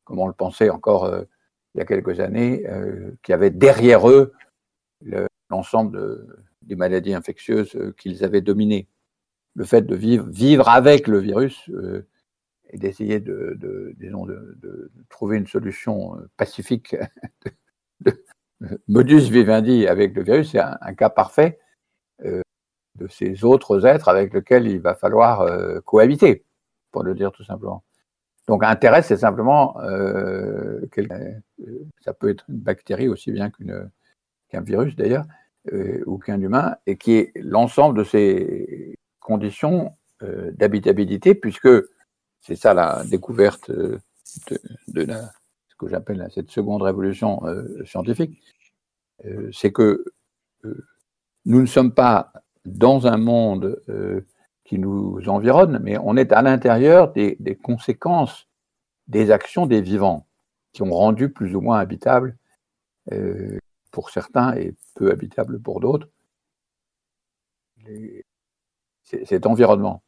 [0.05, 1.23] comme on le pensait encore euh,
[1.77, 4.33] il y a quelques années, euh, qui avaient derrière eux
[5.51, 8.89] l'ensemble le, des maladies infectieuses euh, qu'ils avaient dominées.
[9.55, 12.07] Le fait de vivre, vivre avec le virus euh,
[12.71, 13.59] et d'essayer de,
[15.11, 16.97] trouver une solution pacifique
[18.89, 21.61] modus vivendi avec le virus, c'est un, cas parfait
[22.23, 25.47] de ces autres êtres avec lesquels il va falloir
[25.85, 26.45] cohabiter,
[26.91, 27.86] pour le dire tout simplement.
[28.47, 30.81] Donc terrestre, c'est simplement, euh,
[32.01, 35.25] ça peut être une bactérie aussi bien qu'un virus d'ailleurs,
[35.73, 41.69] euh, ou qu'un humain, et qui est l'ensemble de ces conditions euh, d'habitabilité, puisque
[42.41, 43.99] c'est ça la découverte de,
[44.89, 45.33] de la,
[45.69, 48.41] ce que j'appelle cette seconde révolution euh, scientifique,
[49.25, 50.05] euh, c'est que
[50.65, 50.87] euh,
[51.45, 52.33] nous ne sommes pas
[52.65, 53.81] dans un monde
[54.67, 58.49] qui nous environne, mais on est à l'intérieur des, des, conséquences
[59.07, 60.27] des actions des vivants
[60.73, 62.37] qui ont rendu plus ou moins habitable
[63.13, 63.59] euh,
[63.93, 66.09] pour certains et peu habitable pour d'autres
[69.05, 70.03] cet environnement.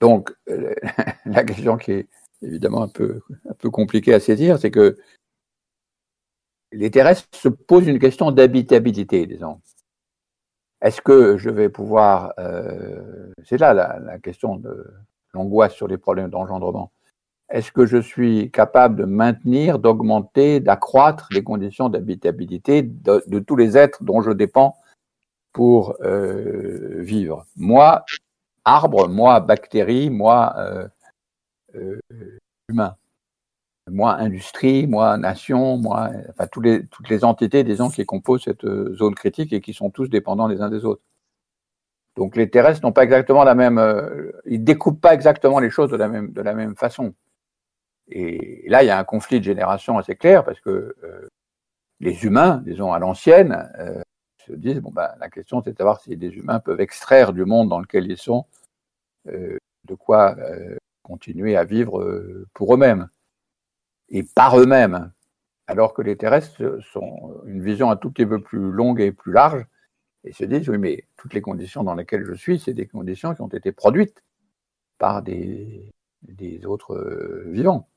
[0.00, 0.74] Donc, euh,
[1.24, 2.08] la question qui est
[2.42, 4.98] évidemment un peu, un peu compliquée à saisir, c'est que
[6.72, 9.60] les terrestres se posent une question d'habitabilité, disons
[10.84, 14.86] Est-ce que je vais pouvoir, euh, c'est là la, question de
[15.32, 16.92] l'angoisse sur les problèmes d'engendrement,
[17.48, 23.78] est-ce que je suis capable de maintenir, d'augmenter, d'accroître les conditions d'habitabilité de, tous les
[23.78, 24.76] êtres dont je dépends
[25.54, 27.46] pour euh, vivre?
[27.56, 28.04] Moi,
[28.66, 30.54] arbre, moi, bactérie, moi,
[31.74, 31.98] euh,
[32.68, 32.94] humain
[33.90, 39.14] moi industrie, moi nation, moi, enfin toutes les entités, disons, qui composent cette euh, zone
[39.14, 41.02] critique et qui sont tous dépendants les uns des autres.
[42.16, 45.90] Donc les terrestres n'ont pas exactement la même, euh, ils découpent pas exactement les choses
[45.90, 47.14] de la même de la même façon.
[48.08, 51.28] Et là, il y a un conflit de génération assez clair parce que euh,
[52.00, 53.68] les humains, disons à l'ancienne,
[54.46, 57.44] se disent bon ben la question c'est de savoir si les humains peuvent extraire du
[57.44, 58.46] monde dans lequel ils sont
[59.26, 60.36] de quoi
[61.02, 63.08] continuer à vivre pour eux-mêmes
[64.14, 65.12] et par eux-mêmes,
[65.66, 69.32] alors que les terrestres sont une vision un tout petit peu plus longue et plus
[69.32, 69.66] large,
[70.22, 73.34] et se disent, oui, mais toutes les conditions dans lesquelles je suis, c'est des conditions
[73.34, 74.22] qui ont été produites
[74.98, 75.92] par des,
[76.64, 77.88] autres euh, vivants.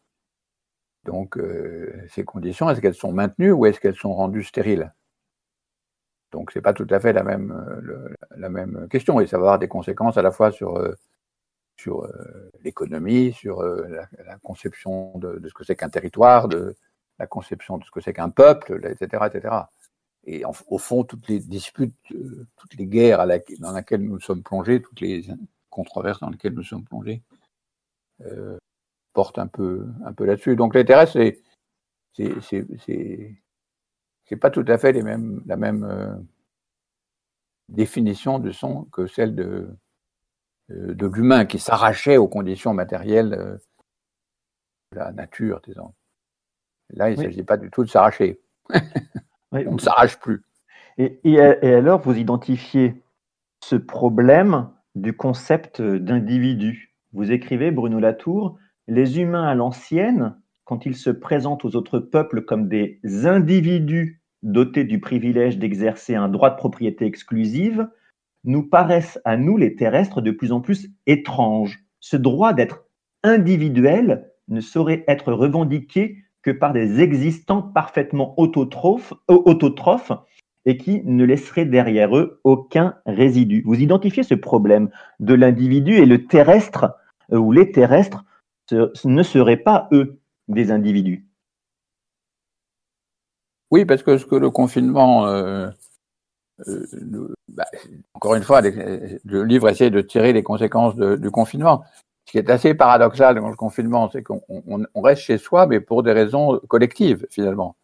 [1.06, 4.94] Donc, euh, ces conditions, est-ce qu'elles sont maintenues ou est-ce qu'elles sont rendues stériles?
[6.32, 9.38] Donc, ce n'est pas tout à fait la même, euh, la même question, et ça
[9.38, 10.84] va avoir des conséquences à la fois sur
[11.78, 13.88] sur euh, l'économie, sur euh,
[14.26, 16.76] la, conception de, ce que c'est qu'un territoire, de
[17.20, 19.56] la conception de ce que c'est qu'un peuple, etc., etc.
[20.26, 23.26] Et au fond, toutes les disputes, euh, toutes les guerres
[23.60, 25.26] dans lesquelles nous sommes plongés, toutes les
[25.70, 27.22] controverses dans lesquelles nous sommes plongés,
[29.14, 30.56] portent un peu, un peu là-dessus.
[30.56, 31.42] Donc l'intérêt, c'est,
[32.16, 33.36] c'est,
[34.36, 36.26] pas tout à fait les mêmes, la même
[37.70, 39.70] définition de son que celle de,
[40.70, 43.58] de l'humain qui s'arrachait aux conditions matérielles euh,
[44.92, 45.94] de la nature, disons.
[46.92, 48.40] Là, il ne s'agit pas du tout de s'arracher.
[49.52, 50.44] On ne s'arrache plus.
[50.98, 53.02] Et, et, alors, vous identifiez
[53.64, 56.96] ce problème du concept d'individu.
[57.14, 62.44] Vous écrivez, Bruno Latour, les humains à l'ancienne, quand ils se présentent aux autres peuples
[62.44, 67.88] comme des individus dotés du privilège d'exercer un droit de propriété exclusive,
[68.48, 71.84] nous paraissent à nous, les terrestres, de plus en plus étranges.
[72.00, 72.86] Ce droit d'être
[73.24, 80.16] individuel ne saurait être revendiqué que par des existants parfaitement autotrophes, euh,
[80.66, 83.64] et qui ne laisseraient derrière eux aucun résidu.
[83.66, 86.96] Vous identifiez ce problème de l'individu et le terrestre,
[87.34, 88.24] euh, ou les terrestres,
[88.72, 91.26] ne seraient pas, eux, des individus.
[93.72, 95.70] Oui, parce que ce que le confinement euh,
[97.50, 97.66] bah,
[98.14, 101.84] encore une fois, le livre essaie de tirer les conséquences du confinement.
[102.26, 104.42] Ce qui est assez paradoxal dans le confinement, c'est qu'on
[105.02, 107.78] reste chez soi, mais pour des raisons collectives, finalement,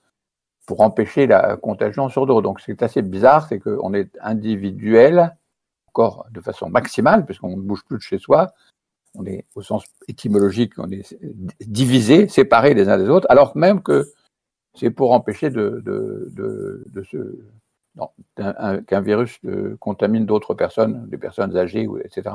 [0.65, 2.41] pour empêcher la contagion sur d'autres.
[2.41, 5.35] Donc, ce qui est assez bizarre, c'est qu'on est individuel,
[5.87, 8.51] encore de façon maximale, puisqu'on ne bouge plus de chez soi.
[9.15, 11.15] On est, au sens étymologique, on est
[11.61, 14.11] divisé, séparé les uns des autres, alors même que
[14.75, 17.17] c'est pour empêcher de, de, de se
[18.35, 19.39] qu'un virus
[19.79, 22.31] contamine d'autres personnes, des personnes âgées, etc.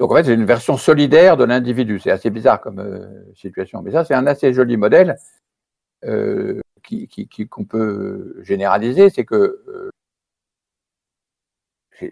[0.00, 2.00] Donc en fait, c'est une version solidaire de l'individu.
[2.00, 3.82] C'est assez bizarre comme euh, situation.
[3.82, 5.16] Mais ça, c'est un assez joli modèle
[6.06, 6.58] euh,
[7.50, 9.10] qu'on peut généraliser.
[9.10, 9.90] C'est que euh,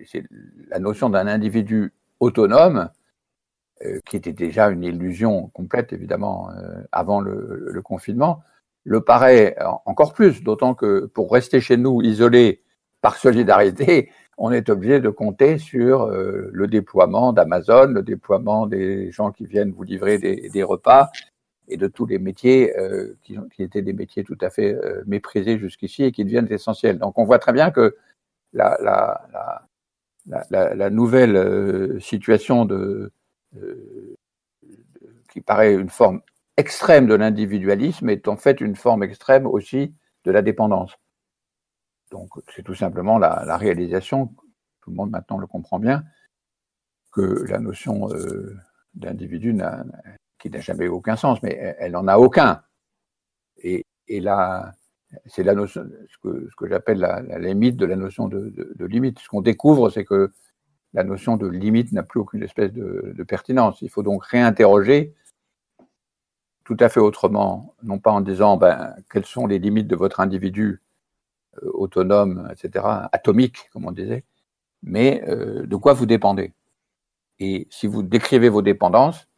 [0.04, 0.22] c'est
[0.68, 2.90] la notion d'un individu autonome,
[4.04, 6.50] qui était déjà une illusion complète, évidemment,
[6.92, 8.42] avant le confinement,
[8.88, 12.62] le paraît encore plus, d'autant que pour rester chez nous isolés
[13.02, 19.10] par solidarité, on est obligé de compter sur euh, le déploiement d'Amazon, le déploiement des
[19.10, 21.10] gens qui viennent vous livrer des, repas
[21.68, 25.58] et de tous les métiers euh, qui, étaient des métiers tout à fait euh, méprisés
[25.58, 26.98] jusqu'ici et qui deviennent essentiels.
[26.98, 27.94] Donc on voit très bien que
[28.54, 29.20] la,
[30.90, 32.66] nouvelle situation
[35.30, 36.22] qui paraît une forme
[36.58, 39.94] extrême de l'individualisme est en fait une forme extrême aussi
[40.24, 40.92] de la dépendance.
[42.10, 44.26] Donc c'est tout simplement la, réalisation,
[44.80, 46.04] tout le monde maintenant le comprend bien,
[47.12, 48.56] que la notion euh,
[48.94, 49.56] d'individu
[50.38, 52.62] qui n'a jamais eu aucun sens, mais elle n'en a aucun.
[53.58, 54.72] Et, là,
[55.26, 56.16] c'est la notion, ce
[56.56, 59.18] que, j'appelle la, limite de la notion de, limite.
[59.20, 60.32] Ce qu'on découvre, c'est que
[60.94, 63.82] la notion de limite n'a plus aucune espèce de, pertinence.
[63.82, 65.14] Il faut donc réinterroger
[66.68, 70.20] tout à fait autrement, non pas en disant ben, quelles sont les limites de votre
[70.20, 70.82] individu
[71.62, 74.22] euh, autonome, etc., atomique, comme on disait,
[74.82, 76.52] mais euh, de quoi vous dépendez.
[77.38, 79.28] Et si vous décrivez vos dépendances,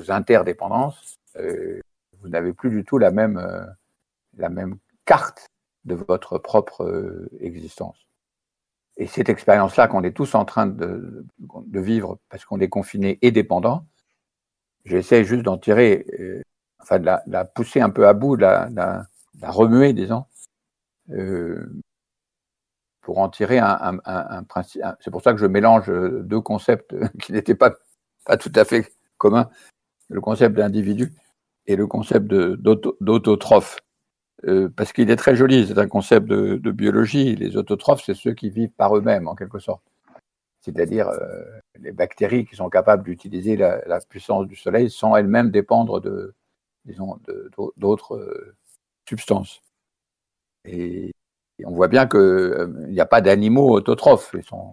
[0.00, 1.78] vos interdépendances, euh,
[2.20, 3.40] vous n'avez plus du tout la même,
[4.36, 5.46] la même carte
[5.84, 8.08] de votre propre existence.
[8.96, 13.20] Et cette expérience-là qu'on est tous en train de, de vivre parce qu'on est confiné
[13.22, 13.86] et dépendant,
[14.88, 16.42] j'essaie juste d'en tirer, euh,
[16.80, 19.06] enfin de la, pousser un peu à bout, de la,
[19.42, 20.24] remuer, disons,
[21.10, 21.66] euh,
[23.02, 24.82] pour en tirer un, principe.
[25.00, 27.74] C'est pour ça que je mélange deux concepts qui n'étaient pas,
[28.38, 29.50] tout à fait communs,
[30.08, 31.12] le concept d'individu
[31.66, 33.78] et le concept d'autotrophe.
[34.46, 37.34] Euh, parce qu'il est très joli, c'est un concept de, biologie.
[37.34, 39.82] Les autotrophes, c'est ceux qui vivent par eux-mêmes, en quelque sorte.
[40.68, 41.44] C'est-à-dire euh,
[41.78, 46.00] les bactéries qui sont capables d'utiliser la, puissance du soleil sans elles-mêmes dépendre
[47.76, 48.54] d'autres euh,
[49.08, 49.62] substances.
[50.66, 51.12] Et,
[51.64, 54.34] on voit bien qu'il euh, n'y a pas d'animaux autotrophes.
[54.34, 54.72] Ils sont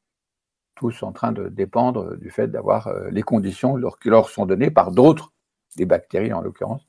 [0.75, 4.91] tous en train de dépendre du fait d'avoir les conditions qui leur sont données par
[4.91, 5.31] d'autres,
[5.77, 6.85] des bactéries en l'occurrence,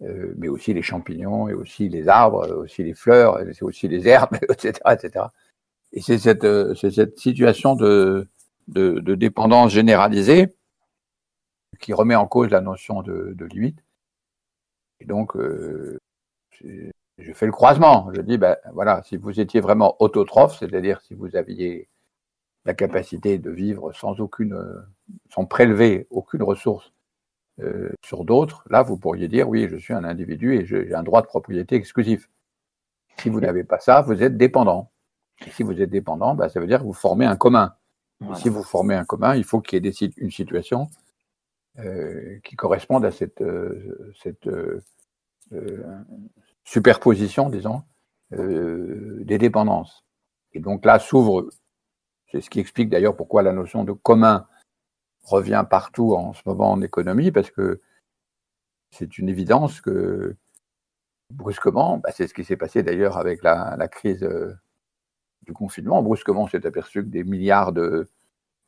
[0.00, 4.36] mais aussi les champignons, et aussi les arbres, aussi les fleurs, et aussi les herbes,
[4.50, 4.80] etc.
[4.90, 5.26] etc.
[5.94, 8.28] Et c'est cette, euh, cette, situation de,
[8.68, 10.54] de, de, dépendance généralisée
[11.80, 13.78] qui remet en cause la notion de, de limite.
[15.00, 15.98] Et donc, euh,
[16.60, 18.10] je fais le croisement.
[18.12, 21.88] Je dis, ben voilà, si vous étiez vraiment autotrophe, c'est-à-dire si vous aviez
[22.64, 24.58] la capacité de vivre sans aucune,
[25.30, 26.92] sans prélever aucune ressource
[27.60, 31.04] euh, sur d'autres, là, vous pourriez dire, oui, je suis un individu et j'ai un
[31.04, 32.28] droit de propriété exclusif.
[33.20, 34.90] Si vous n'avez pas ça, vous êtes dépendant.
[35.46, 37.74] Et si vous êtes dépendant, bah, ça veut dire que vous formez un commun.
[38.20, 38.36] Voilà.
[38.36, 40.88] si vous formez un commun, il faut qu'il y ait des, une situation
[41.78, 44.80] euh, qui corresponde à cette, euh, cette euh,
[46.62, 47.82] superposition, disons,
[48.30, 50.04] des dépendances.
[50.52, 51.48] Et donc là s'ouvre,
[52.30, 54.46] c'est ce qui explique d'ailleurs pourquoi la notion de commun
[55.22, 57.80] revient partout en ce moment en économie, parce que
[58.90, 60.36] c'est une évidence que
[61.30, 64.26] brusquement, bah, c'est ce qui s'est passé d'ailleurs avec la, la crise
[65.44, 68.08] du confinement, brusquement on s'est aperçu que des milliards de,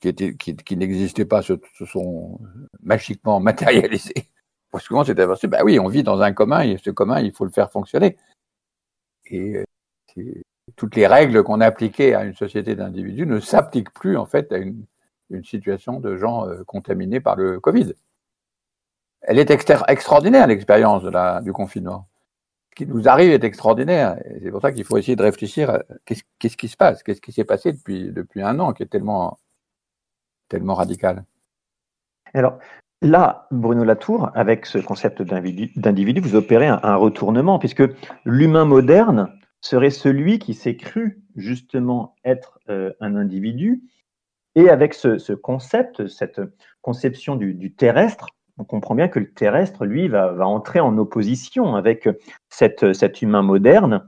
[0.00, 2.38] qui, n'existaient pas se, sont
[2.82, 4.28] magiquement matérialisés.
[4.70, 7.32] Brusquement on s'est aperçu, bah oui, on vit dans un commun et ce commun, il
[7.32, 8.16] faut le faire fonctionner.
[9.30, 9.64] Et
[10.76, 14.58] toutes les règles qu'on appliquait à une société d'individus ne s'appliquent plus en fait à
[14.58, 14.84] une,
[15.30, 17.94] une situation de gens euh, contaminés par le Covid.
[19.22, 21.02] Elle est extraordinaire, l'expérience
[21.42, 22.06] du confinement.
[22.76, 24.16] Qui nous arrive est extraordinaire.
[24.42, 27.32] C'est pour ça qu'il faut essayer de réfléchir qu'est-ce qu qui se passe, qu'est-ce qui
[27.32, 29.38] s'est passé depuis, un an qui est tellement,
[30.52, 31.24] radical.
[32.32, 32.58] Alors,
[33.02, 37.82] Là, Bruno Latour, avec ce concept d'individu, vous opérez un, un retournement, puisque
[38.24, 43.82] l'humain moderne serait celui qui s'est cru justement être euh, un individu
[44.54, 46.40] et avec ce, ce, concept, cette
[46.82, 48.28] conception du, terrestre,
[48.58, 52.08] on comprend bien que le terrestre, lui, va, entrer en opposition avec
[52.48, 54.02] cette, cet humain moderne.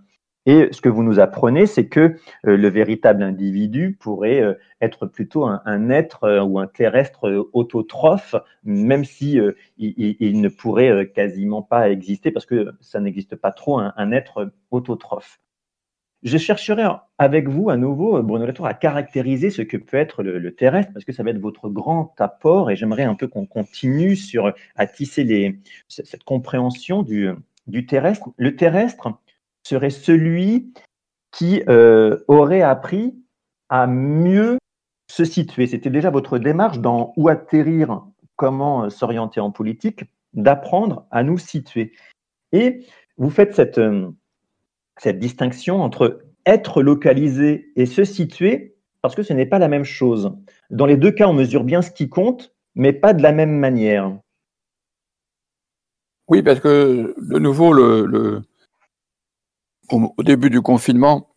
[0.47, 5.05] Et ce que vous nous apprenez, c'est que euh, le véritable individu pourrait euh, être
[5.05, 8.35] plutôt un, être euh, ou un terrestre euh, autotrophe,
[8.65, 13.53] même si euh, il, ne pourrait euh, quasiment pas exister parce que ça n'existe pas
[13.53, 15.39] trop un être autotrophe.
[16.25, 16.85] Je chercherai
[17.19, 21.05] avec vous à nouveau, Bruno Latour, à caractériser ce que peut être le, terrestre, parce
[21.05, 24.87] que ça va être votre grand apport, et j'aimerais un peu qu'on continue sur à
[24.87, 28.31] tisser cette compréhension du, terrestre.
[28.37, 29.13] Le terrestre
[29.63, 30.73] serait celui
[31.31, 33.15] qui euh, aurait appris
[33.69, 34.59] à mieux
[35.09, 35.69] se situer.
[35.69, 38.03] C'était déjà votre démarche dans où atterrir,
[38.35, 41.93] comment s'orienter en politique, d'apprendre à nous situer.
[42.53, 42.87] Et
[43.19, 44.11] vous faites cette euh,
[44.99, 49.85] cette distinction entre être localisé et se situer, parce que ce n'est pas la même
[49.85, 50.33] chose.
[50.71, 53.57] Dans les deux cas, on mesure bien ce qui compte, mais pas de la même
[53.59, 54.19] manière.
[56.29, 57.75] Oui, parce que de nouveau,
[59.91, 61.35] au, début du confinement,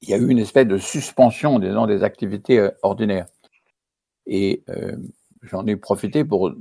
[0.00, 3.26] il y a eu une espèce de suspension des activités euh, ordinaires.
[4.26, 4.96] Et euh,
[5.42, 6.52] j'en ai profité pour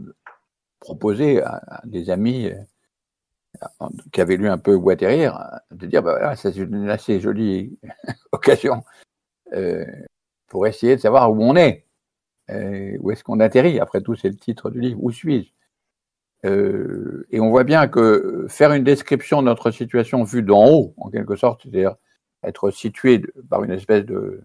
[0.80, 2.56] proposer à, à des amis euh,
[4.12, 7.78] qui avait lu un peu Guatterrir, de dire, bah voilà, c'est une assez jolie
[8.32, 8.84] occasion
[9.54, 9.86] euh,
[10.48, 11.86] pour essayer de savoir où on est,
[12.50, 13.80] euh, où est-ce qu'on atterrit.
[13.80, 15.52] Après tout, c'est le titre du livre, où suis-je?
[16.46, 20.94] Euh, Et on voit bien que faire une description de notre situation vue d'en haut,
[20.98, 21.96] en quelque sorte, c'est-à-dire
[22.44, 24.44] être situé par une espèce de,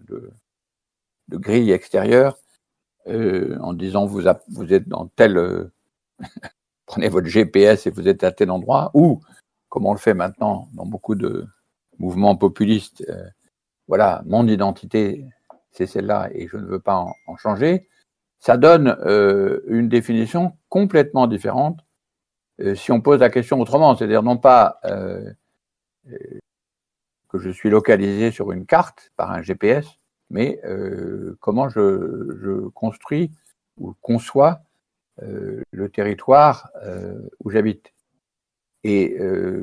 [1.31, 2.37] grille extérieure,
[3.07, 5.71] en disant vous, vous êtes dans tel
[6.85, 9.21] prenez votre GPS et vous êtes à tel endroit, ou,
[9.69, 11.47] comme on le fait maintenant dans beaucoup de
[11.99, 13.27] mouvements populistes, euh,
[13.87, 15.25] voilà, mon identité,
[15.71, 17.87] c'est celle-là et je ne veux pas en, changer,
[18.39, 21.79] ça donne euh, une définition complètement différente
[22.61, 24.79] euh, si on pose la question autrement, c'est-à-dire non pas
[27.29, 29.87] que je suis localisé sur une carte par un GPS,
[30.29, 30.61] mais
[31.39, 33.31] comment je, construis
[33.77, 34.61] ou conçois
[35.21, 36.69] le territoire
[37.39, 37.93] où j'habite.
[38.83, 39.17] Et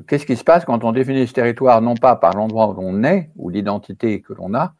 [0.07, 3.03] qu'est-ce qui se passe quand on définit ce territoire non pas par l'endroit où on
[3.05, 4.75] est ou l'identité que l'on a,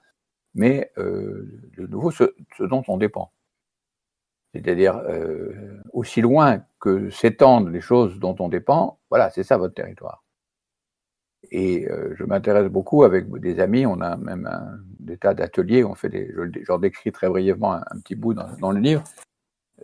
[0.55, 3.33] mais de nouveau ce dont on dépend
[4.55, 9.75] c'est-à-dire euh, aussi loin que s'étendent les choses dont on dépend, voilà, c'est ça votre
[9.75, 10.25] territoire.
[11.51, 15.85] Et euh, je m'intéresse beaucoup avec des amis, on a même un, des tas d'ateliers,
[15.85, 19.05] on fait des, je, décris très brièvement un, petit bout dans, le livre,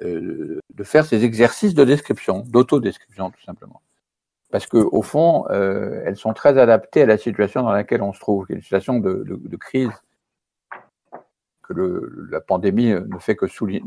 [0.03, 3.83] euh, de faire ces exercices de description, d'autodescription tout simplement.
[4.51, 8.21] Parce que au fond, elles sont très adaptées à la situation dans laquelle on se
[8.21, 9.91] trouve, une situation de, crise
[11.63, 13.83] que la pandémie ne fait que, souligner,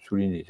[0.00, 0.44] souligner.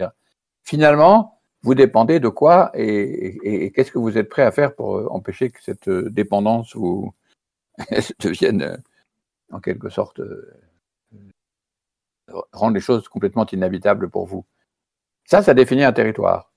[0.64, 5.09] Finalement, vous dépendez de quoi et, qu'est-ce que vous êtes prêt à faire pour euh,
[5.11, 7.12] empêcher que cette euh, dépendance vous
[8.20, 8.76] devienne euh,
[9.51, 10.20] en quelque sorte
[12.53, 14.45] rendre les choses complètement inhabitables pour vous?
[15.27, 16.53] Ça, ça définit un territoire.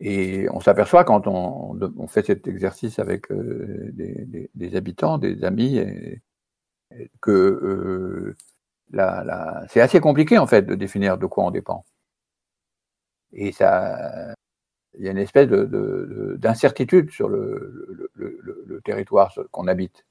[0.00, 5.80] Et on s'aperçoit quand on, fait cet exercice avec des, des, habitants, des amis,
[7.20, 8.36] que euh,
[9.68, 11.84] c'est assez compliqué en fait de définir de quoi on dépend.
[13.32, 14.34] Et ça,
[14.98, 20.06] il y a une espèce de, d'incertitude sur le, le, territoire qu'on habite.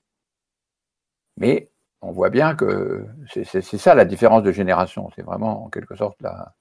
[1.38, 5.10] Mais on voit bien que c'est, ça la différence de génération.
[5.16, 6.55] C'est vraiment en quelque sorte la,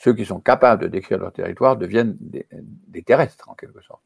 [0.00, 4.02] ceux qui sont capables de décrire leur territoire deviennent des, terrestres en quelque sorte.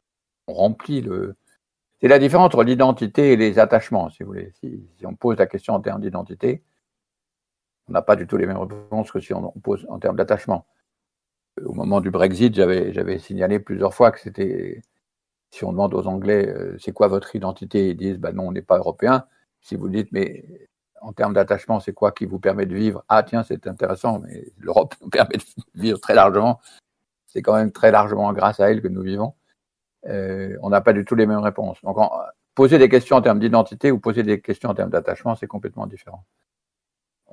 [0.49, 1.37] On remplit le.
[2.01, 4.53] C'est la différence entre l'identité et les attachements, si vous voulez.
[4.61, 6.65] si on pose la question en termes d'identité,
[7.89, 10.67] on n'a pas du tout les mêmes réponses que si on, pose en termes d'attachement.
[11.65, 14.83] Au moment du Brexit, j'avais signalé plusieurs fois que c'était,
[15.53, 18.53] si on demande aux Anglais, euh, c'est quoi votre identité, ils disent, bah non, on
[18.53, 19.27] n'est pas européen.
[19.61, 20.45] Si vous dites, mais
[21.05, 23.05] en termes d'attachement, c'est quoi qui vous permet de vivre?
[23.09, 26.61] Ah tiens, c'est intéressant, mais l'Europe nous permet de vivre très largement.
[27.27, 29.35] C'est quand même très largement grâce à elle que nous vivons.
[30.07, 31.79] Euh, on n'a pas du tout les mêmes réponses.
[31.83, 31.97] Donc,
[32.55, 35.87] poser des questions en termes d'identité ou poser des questions en termes d'attachement, c'est complètement
[35.87, 36.25] différent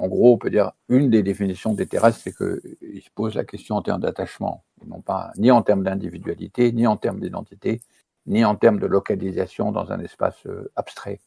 [0.02, 3.46] en gros, on peut dire une des définitions des terrestres, c'est qu'ils se posent la
[3.46, 7.82] question en termes d'attachement, non pas ni en termes d'individualité, ni en termes d'identité,
[8.26, 11.20] ni en termes de localisation dans un espace euh, abstrait.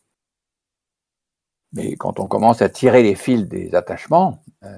[1.75, 4.68] Mais quand on commence à tirer les fils des attachements, euh,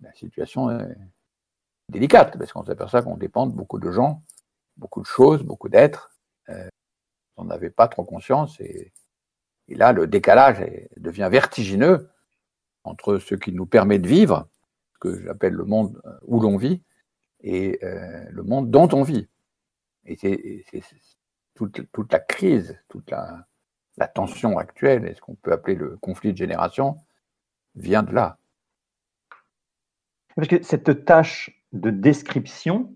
[0.00, 0.96] la situation est
[1.88, 4.22] délicate, parce qu'on s'aperçoit qu'on dépend de beaucoup de gens,
[4.76, 6.12] beaucoup de choses, beaucoup d'êtres.
[6.50, 6.68] Euh,
[7.36, 8.92] on n'avait pas trop conscience, et,
[9.68, 10.62] et là, le décalage
[10.98, 12.10] devient vertigineux
[12.84, 14.46] entre ce qui nous permet de vivre,
[15.00, 16.82] que j'appelle le monde où l'on vit,
[17.42, 19.26] et euh, le monde dont on vit.
[20.04, 20.82] Et c'est
[21.54, 23.46] toute, toute, la crise, toute la,
[24.00, 26.96] la tension actuelle, et ce qu'on peut appeler le conflit de génération,
[27.76, 28.38] vient de là.
[30.34, 32.94] Parce que cette tâche de description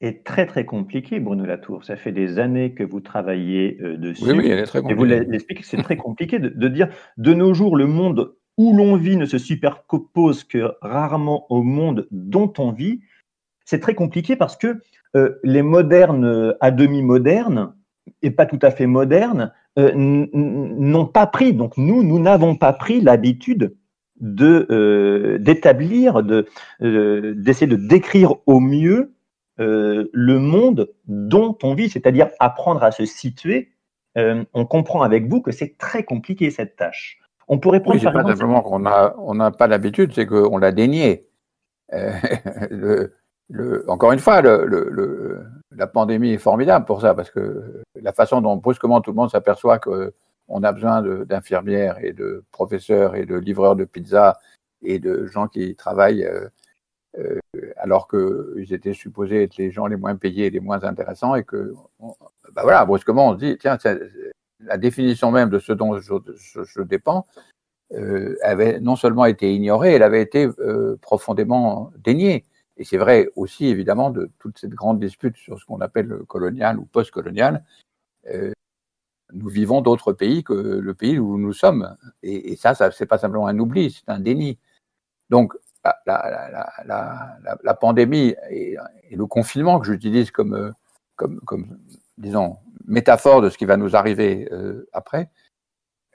[0.00, 1.84] est très très compliquée, Bruno Latour.
[1.84, 4.24] Ça fait des années que vous travaillez euh, dessus.
[4.24, 5.14] Oui, oui, elle est très compliquée.
[5.14, 8.76] Et vous l'expliquez, c'est très compliqué de, de, dire de nos jours, le monde où
[8.76, 13.00] l'on vit ne se superpose que rarement au monde dont on vit,
[13.64, 14.80] c'est très compliqué parce que
[15.16, 17.74] euh, les modernes à demi modernes
[18.22, 22.72] et pas tout à fait modernes euh, n'ont pas pris, donc nous, nous n'avons pas
[22.72, 23.76] pris l'habitude
[24.20, 26.46] de euh, d'établir, de
[26.80, 29.12] d'essayer de décrire au mieux
[29.58, 33.72] le monde dont on vit, c'est-à-dire apprendre à se situer.
[34.16, 37.18] on comprend avec vous que c'est très compliqué cette tâche.
[37.48, 40.72] On pourrait prendre oui, pas simplement qu'on n'a on n'a pas l'habitude, c'est qu'on l'a
[40.72, 41.28] dénié.
[41.92, 42.10] Euh,
[43.50, 45.44] le, encore une fois, le,
[45.76, 49.30] la pandémie est formidable pour ça, parce que la façon dont brusquement tout le monde
[49.30, 54.38] s'aperçoit qu'on a besoin d'infirmières et de professeurs et de livreurs de pizza
[54.82, 56.48] et de gens qui travaillent euh,
[57.18, 57.38] euh,
[57.76, 61.44] alors qu'ils étaient supposés être les gens les moins payés et les moins intéressants, et
[61.44, 61.74] que,
[62.52, 63.78] bah voilà, brusquement on se dit, tiens,
[64.60, 67.26] la définition même de ce dont je, dépends
[67.92, 70.48] euh, avait non seulement été ignorée, elle avait été
[71.02, 72.44] profondément déniée.
[72.76, 76.24] Et c'est vrai aussi, évidemment, de toute cette grande dispute sur ce qu'on appelle le
[76.24, 77.64] colonial ou post-colonial.
[78.32, 78.52] Euh,
[79.32, 81.96] nous vivons d'autres pays que le pays où nous sommes.
[82.22, 84.58] Et, ça, ça c'est pas simplement un oubli, c'est un déni.
[85.30, 85.54] Donc,
[86.06, 88.76] la, pandémie et,
[89.10, 90.72] le confinement que j'utilise comme,
[91.16, 91.78] comme,
[92.18, 95.30] disons, métaphore de ce qui va nous arriver euh, après,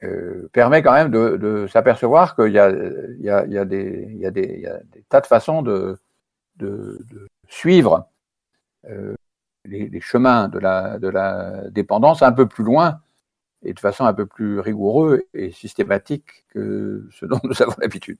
[0.03, 4.67] euh, permet quand même de, s'apercevoir qu'il y a des
[5.09, 5.97] tas de façons de,
[6.59, 8.07] de, suivre
[8.87, 9.15] euh,
[9.65, 13.01] les, chemins de la, dépendance un peu plus loin
[13.63, 18.17] et de façon un peu plus rigoureuse et systématique que ce dont nous avons l'habitude.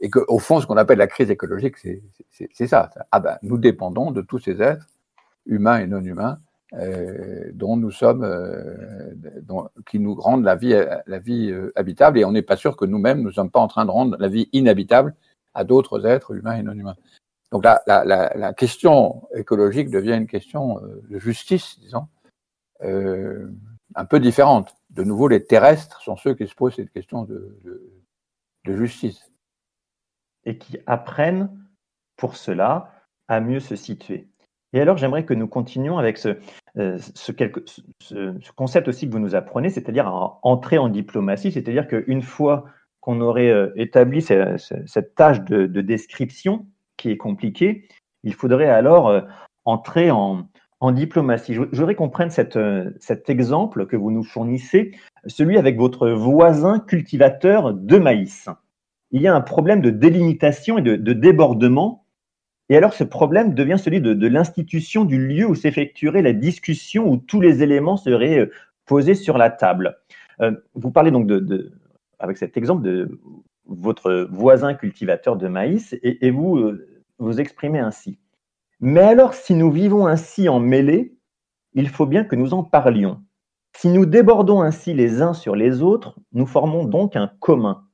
[0.00, 2.90] Et qu'au fond, ce qu'on appelle la crise écologique, c'est ça.
[3.10, 4.86] Ah ben, nous dépendons de tous ces êtres,
[5.46, 6.38] humains et non humains,
[6.74, 9.14] euh, dont nous sommes, euh,
[9.86, 10.74] qui nous rendent la vie,
[11.06, 12.18] la vie habitable.
[12.18, 14.16] Et on n'est pas sûr que nous-mêmes, nous ne sommes pas en train de rendre
[14.18, 15.14] la vie inhabitable
[15.54, 16.96] à d'autres êtres humains et non humains.
[17.54, 22.08] Donc la, la, question écologique devient une question de justice, disons,
[22.82, 23.48] euh,
[23.94, 24.74] un peu différente.
[24.90, 27.60] De nouveau, les terrestres sont ceux qui se posent cette question de,
[28.66, 29.30] justice.
[30.44, 31.48] Et qui apprennent
[32.16, 32.92] pour cela
[33.28, 34.28] à mieux se situer.
[34.72, 36.36] Et alors, j'aimerais que nous continuions avec ce,
[36.76, 36.98] euh,
[38.56, 40.08] concept aussi que vous nous apprenez, c'est-à-dire
[40.42, 42.64] entrer en diplomatie, c'est-à-dire qu'une fois
[43.00, 46.66] qu'on aurait euh, établi cette, tâche de, description
[46.96, 47.88] qui est compliquée,
[48.22, 49.20] il faudrait alors euh,
[49.64, 50.48] entrer en,
[50.92, 51.54] diplomatie.
[51.54, 52.58] Je, voudrais qu'on prenne cette,
[53.00, 54.92] cet exemple que vous nous fournissez,
[55.26, 58.50] celui avec votre voisin cultivateur de maïs.
[59.10, 62.04] Il y a un problème de délimitation et de, de débordement
[62.70, 67.18] et alors, ce problème devient celui de, l'institution du lieu où s'effectuerait la discussion, où
[67.18, 68.52] tous les éléments seraient euh,
[68.86, 69.98] posés sur la table.
[70.40, 71.72] Euh, vous parlez donc de,
[72.18, 73.20] avec cet exemple de
[73.66, 76.86] votre voisin cultivateur de maïs, et, vous euh,
[77.18, 78.18] vous exprimez ainsi.
[78.80, 81.16] Mais alors, si nous vivons ainsi en mêlée,
[81.72, 83.22] il faut bien que nous en parlions.
[83.76, 87.84] Si nous débordons ainsi les uns sur les autres, nous formons donc un commun.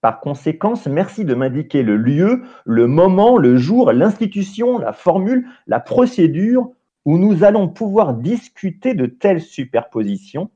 [0.00, 5.80] Par conséquent, merci de m'indiquer le lieu, le moment, le jour, l'institution, la formule, la
[5.80, 6.70] procédure
[7.04, 10.50] où nous allons pouvoir discuter de telles superpositions,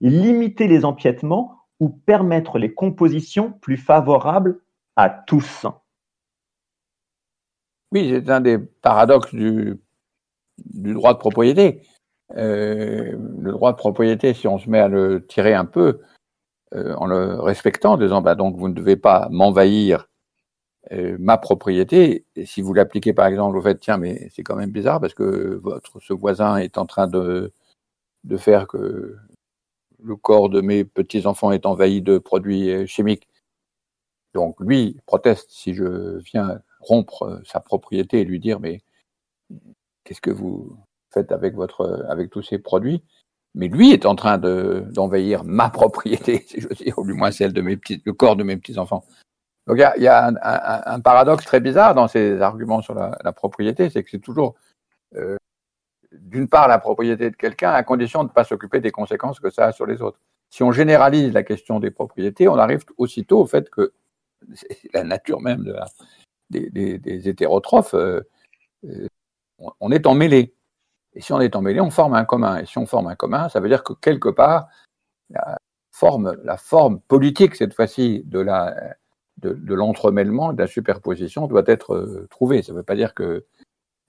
[0.00, 4.60] limiter les empiètements ou permettre les compositions plus favorables
[4.94, 5.66] à tous.
[7.90, 9.80] Oui, c'est un des paradoxes du,
[10.64, 11.82] droit de propriété.
[12.36, 15.98] Euh, le droit de propriété, si on se met à le tirer un peu,
[16.72, 20.08] euh, en le respectant, en disant bah, donc vous ne devez pas m'envahir
[20.92, 22.26] euh, ma propriété.
[22.44, 25.60] Si vous l'appliquez par exemple au fait tiens mais c'est quand même bizarre parce que
[26.00, 27.50] ce voisin est en train de
[28.38, 29.18] faire que
[30.04, 33.28] le corps de mes petits enfants est envahi de produits euh, chimiques.
[34.34, 38.82] Donc lui proteste si je viens rompre euh, sa propriété et lui dire mais
[40.04, 40.76] qu'est-ce que vous
[41.12, 43.02] faites avec votre avec tous ces produits?
[43.54, 47.30] Mais lui est en train d'envahir ma propriété, si je veux dire, ou du moins
[47.30, 49.04] celle de mes petits, le corps de mes petits enfants.
[49.66, 50.32] Donc il y a,
[50.86, 54.56] un, paradoxe très bizarre dans ces arguments sur la, la propriété, c'est que c'est toujours
[55.16, 55.36] euh,
[56.20, 59.50] d'une part la propriété de quelqu'un à condition de ne pas s'occuper des conséquences que
[59.50, 60.18] ça a sur les autres.
[60.50, 63.92] Si on généralise la question des propriétés, on arrive aussitôt au fait que
[64.94, 65.72] la nature même
[66.50, 68.20] des, des, hétérotrophes, euh,
[68.84, 69.06] euh,
[69.80, 70.54] on est emmêlé.
[71.14, 72.58] Et si on est emmêlé, on forme un commun.
[72.58, 74.68] Et si on forme un commun, ça veut dire que quelque part,
[75.30, 75.58] la
[75.90, 78.74] forme, la forme politique, cette fois-ci, de la,
[79.38, 82.62] de l'entremêlement, de la superposition, doit être euh, trouvée.
[82.62, 83.46] Ça ne veut pas dire que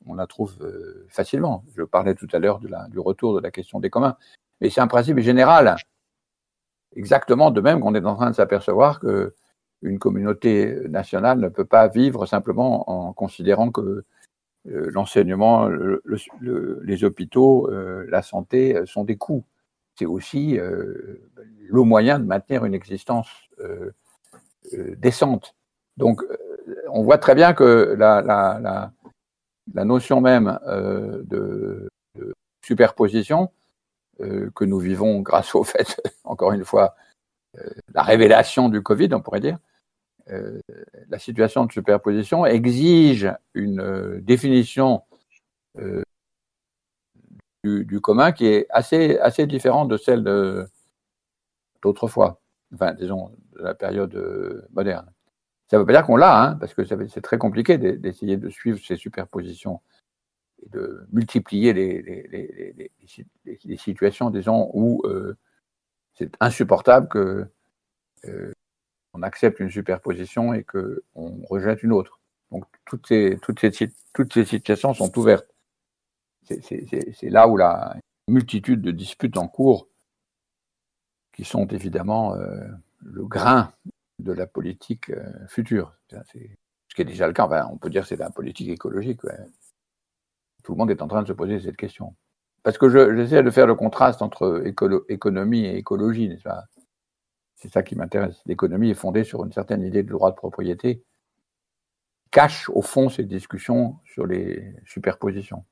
[0.07, 1.63] on la trouve euh, facilement.
[1.75, 4.17] Je parlais tout à l'heure du retour de la question des communs.
[4.61, 5.75] Mais c'est un principe général.
[6.95, 9.33] Exactement de même qu'on est en train de s'apercevoir que
[9.81, 14.05] une communauté nationale ne peut pas vivre simplement en considérant que
[14.69, 19.43] euh, l'enseignement, le, le, les hôpitaux, euh, la santé sont des coûts.
[19.95, 23.29] C'est aussi le moyen de maintenir une existence
[24.97, 25.53] décente.
[25.97, 26.23] Donc,
[26.89, 28.91] on voit très bien que la,
[29.73, 32.33] la notion même de, de,
[32.65, 33.51] superposition
[34.19, 36.95] que nous vivons grâce au fait, encore une fois,
[37.93, 39.57] la révélation du Covid, on pourrait dire,
[40.29, 40.59] euh,
[41.09, 45.03] la situation de superposition exige une euh, définition
[45.77, 46.01] euh,
[47.63, 50.23] du, du, commun qui est assez, assez différente de celle
[51.81, 52.41] d'autrefois,
[52.73, 55.12] enfin, disons, de la période moderne.
[55.69, 58.49] Ça ne veut pas dire qu'on l'a, hein, parce que c'est très compliqué d'essayer de
[58.49, 59.81] suivre ces superpositions
[60.61, 62.91] et de multiplier les,
[63.77, 65.37] situations, disons, où euh,
[66.13, 67.47] c'est insupportable que
[68.25, 68.51] euh,
[69.13, 72.19] on accepte une superposition et qu'on rejette une autre.
[72.51, 75.47] Donc toutes ces, toutes ces, toutes ces situations sont ouvertes.
[76.43, 77.95] C'est là où la
[78.27, 79.87] multitude de disputes en cours,
[81.33, 82.67] qui sont évidemment euh,
[83.01, 83.73] le grain
[84.23, 88.07] de la politique euh, future, ce qui est déjà le cas, on peut dire que
[88.07, 89.21] c'est la politique écologique.
[90.63, 92.15] Tout le monde est en train de se poser cette question.
[92.63, 94.63] Parce que j'essaie de faire le contraste entre
[95.09, 96.63] économie et écologie, n'est-ce pas?
[97.55, 98.41] C'est ça qui m'intéresse.
[98.45, 101.03] L'économie est fondée sur une certaine idée de droit de propriété,
[102.31, 105.65] cache au fond ces discussions sur les superpositions.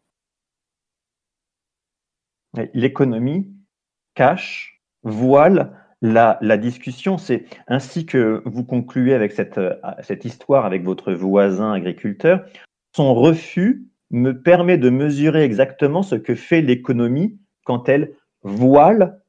[2.73, 3.53] L'économie
[4.13, 7.17] cache voile la, discussion.
[7.17, 9.59] C'est ainsi que vous concluez avec cette,
[10.01, 12.45] cette histoire avec votre voisin agriculteur.
[12.95, 19.21] Son refus me permet de mesurer exactement ce que fait l'économie quand elle voile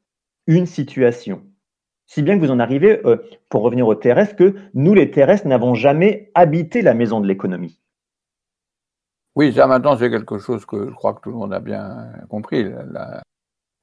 [0.46, 1.44] une situation.
[2.06, 3.16] Si bien que vous en arrivez, euh,
[3.48, 7.80] pour revenir aux terrestres, que nous, les terrestres, n'avons jamais habité la maison de l'économie.
[9.34, 12.12] Oui, ça maintenant, c'est quelque chose que je crois que tout le monde a bien
[12.28, 12.66] compris.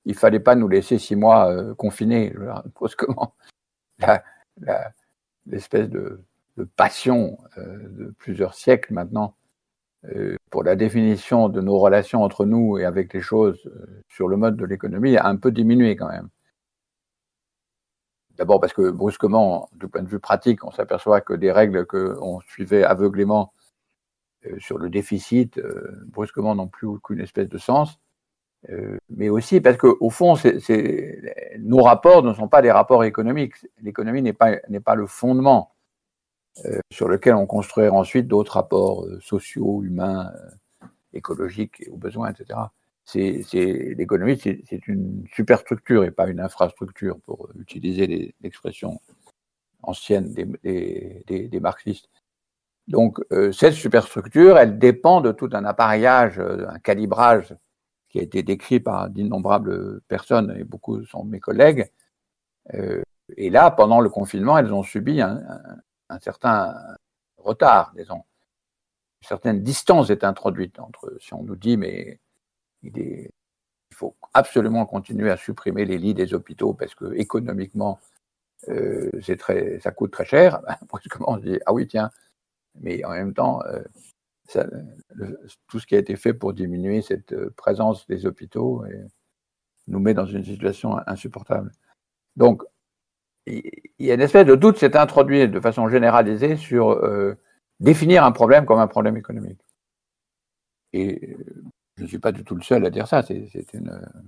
[0.06, 2.34] Il fallait pas nous laisser six mois euh, confinés,
[2.76, 3.36] brusquement.
[5.46, 6.22] L'espèce de,
[6.76, 9.36] passion euh, de plusieurs siècles maintenant
[10.06, 13.70] euh, pour la définition de nos relations entre nous et avec les choses
[14.10, 16.30] sur le mode de l'économie a un peu diminué quand même.
[18.36, 22.40] D'abord parce que brusquement, du point de vue pratique, on s'aperçoit que des règles qu'on
[22.42, 23.54] suivait aveuglément
[24.60, 25.60] sur le déficit,
[26.06, 28.00] brusquement n'ont plus aucune espèce de sens.
[29.10, 30.36] Mais aussi parce qu'au fond,
[31.60, 33.54] nos rapports ne sont pas des rapports économiques.
[33.82, 35.72] L'économie n'est pas, pas le fondement
[36.66, 42.32] euh, sur lequel on construira ensuite d'autres rapports euh, sociaux, humains, euh, écologiques, aux besoins,
[42.32, 42.60] etc.
[43.96, 49.00] L'économie, c'est, une superstructure et pas une infrastructure, pour utiliser l'expression
[49.82, 52.08] ancienne des, des, marxistes.
[52.88, 53.20] Donc,
[53.52, 57.56] cette superstructure, elle dépend de tout un appareillage, un calibrage
[58.10, 61.92] qui a été décrit par d'innombrables personnes, et beaucoup sont mes collègues.
[63.38, 65.42] et là, pendant le confinement, elles ont subi un,
[66.10, 66.76] un certain
[67.38, 68.24] retard, disons.
[69.22, 72.20] Une certaine distance est introduite entre, si on nous dit, mais
[72.84, 73.30] il,
[73.94, 78.00] faut absolument continuer à supprimer les lits des hôpitaux parce que économiquement,
[78.70, 80.62] euh, c'est très, ça coûte très cher.
[80.88, 82.12] Brusquement, on se dit, ah oui, tiens,
[82.76, 83.84] mais en même temps, euh,
[85.68, 88.84] tout ce qui a été fait pour diminuer cette euh, présence des hôpitaux
[89.88, 91.72] nous met dans une situation insupportable.
[92.36, 92.64] Donc,
[93.48, 97.36] il y a une espèce de doute s'est introduit de façon généralisée sur euh,
[97.80, 99.60] définir un problème comme un problème économique.
[100.94, 101.64] Et euh,
[101.98, 103.50] je ne suis pas du tout le seul à dire ça, c'est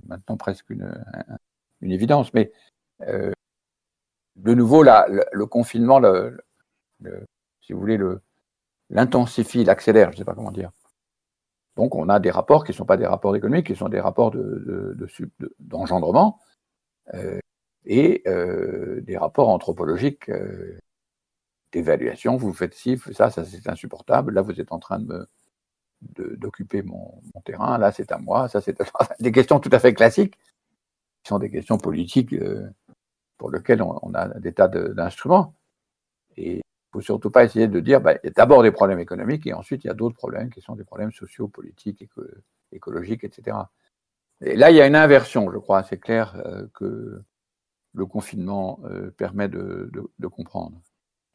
[0.07, 0.91] maintenant presque une,
[1.81, 2.33] évidence.
[2.33, 2.51] Mais
[2.99, 6.37] de nouveau, le, confinement, le,
[7.61, 7.97] si vous voulez,
[8.91, 10.71] l'intensifie, l'accélère, je ne sais pas comment dire.
[11.75, 13.99] Donc on a des rapports qui ne sont pas des rapports économiques, qui sont des
[13.99, 14.31] rapports
[15.59, 16.39] d'engendrement.
[17.13, 17.41] De,
[17.85, 20.77] et euh, des rapports anthropologiques euh,
[21.71, 22.37] d'évaluation.
[22.37, 24.33] Vous faites ci, ça, ça c'est insupportable.
[24.33, 25.27] Là, vous êtes en train de
[26.01, 27.77] d'occuper mon, terrain.
[27.77, 28.47] Là, c'est à moi.
[28.49, 28.75] Ça, c'est
[29.19, 30.35] des questions tout à fait classiques,
[31.23, 32.67] qui sont des questions politiques euh,
[33.37, 35.53] pour lesquelles on, a des tas d'instruments.
[36.37, 36.61] Et
[36.93, 38.99] il ne faut surtout pas essayer de dire, bah, il y a d'abord des problèmes
[38.99, 42.03] économiques et ensuite il y a d'autres problèmes qui sont des problèmes sociaux, politiques,
[42.71, 43.57] écologiques, etc.
[44.41, 45.83] Et là, il y a une inversion, je crois.
[45.83, 46.35] C'est clair
[46.73, 47.21] que
[47.93, 49.89] le confinement euh, permet de,
[50.31, 50.81] comprendre.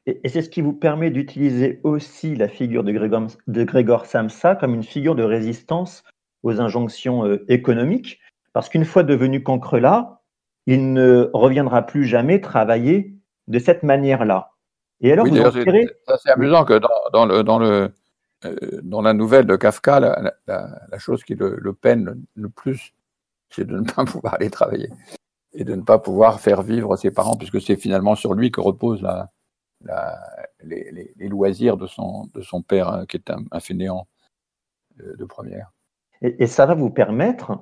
[0.07, 4.82] Et, c'est ce qui vous permet d'utiliser aussi la figure de Grégor, Samsa comme une
[4.82, 6.04] figure de résistance
[6.42, 8.20] aux injonctions euh, économiques,
[8.52, 10.22] parce qu'une fois devenu cancre-là,
[10.66, 13.14] il ne reviendra plus jamais travailler
[13.48, 14.55] de cette manière-là.
[15.01, 15.40] Et alors, oui,
[16.22, 16.80] c'est amusant que
[17.12, 17.92] dans, le, dans, le,
[18.44, 20.01] euh, dans la nouvelle de Kafka,
[20.47, 22.94] la, chose qui le peine le plus,
[23.51, 24.90] c'est de ne pas pouvoir aller travailler
[25.53, 28.61] et de ne pas pouvoir faire vivre ses parents, puisque c'est finalement sur lui que
[28.61, 29.30] reposent la,
[30.62, 34.07] les, loisirs de son, de son père, hein, qui est un, fainéant
[34.97, 35.72] de, première.
[36.22, 37.59] Et, ça va vous permettre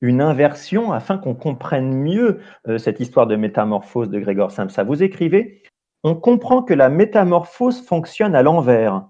[0.00, 4.84] une inversion afin qu'on comprenne mieux euh, cette histoire de métamorphose de Grégor Samsa.
[4.84, 5.62] Vous écrivez
[6.06, 9.08] On comprend que la métamorphose fonctionne à l'envers.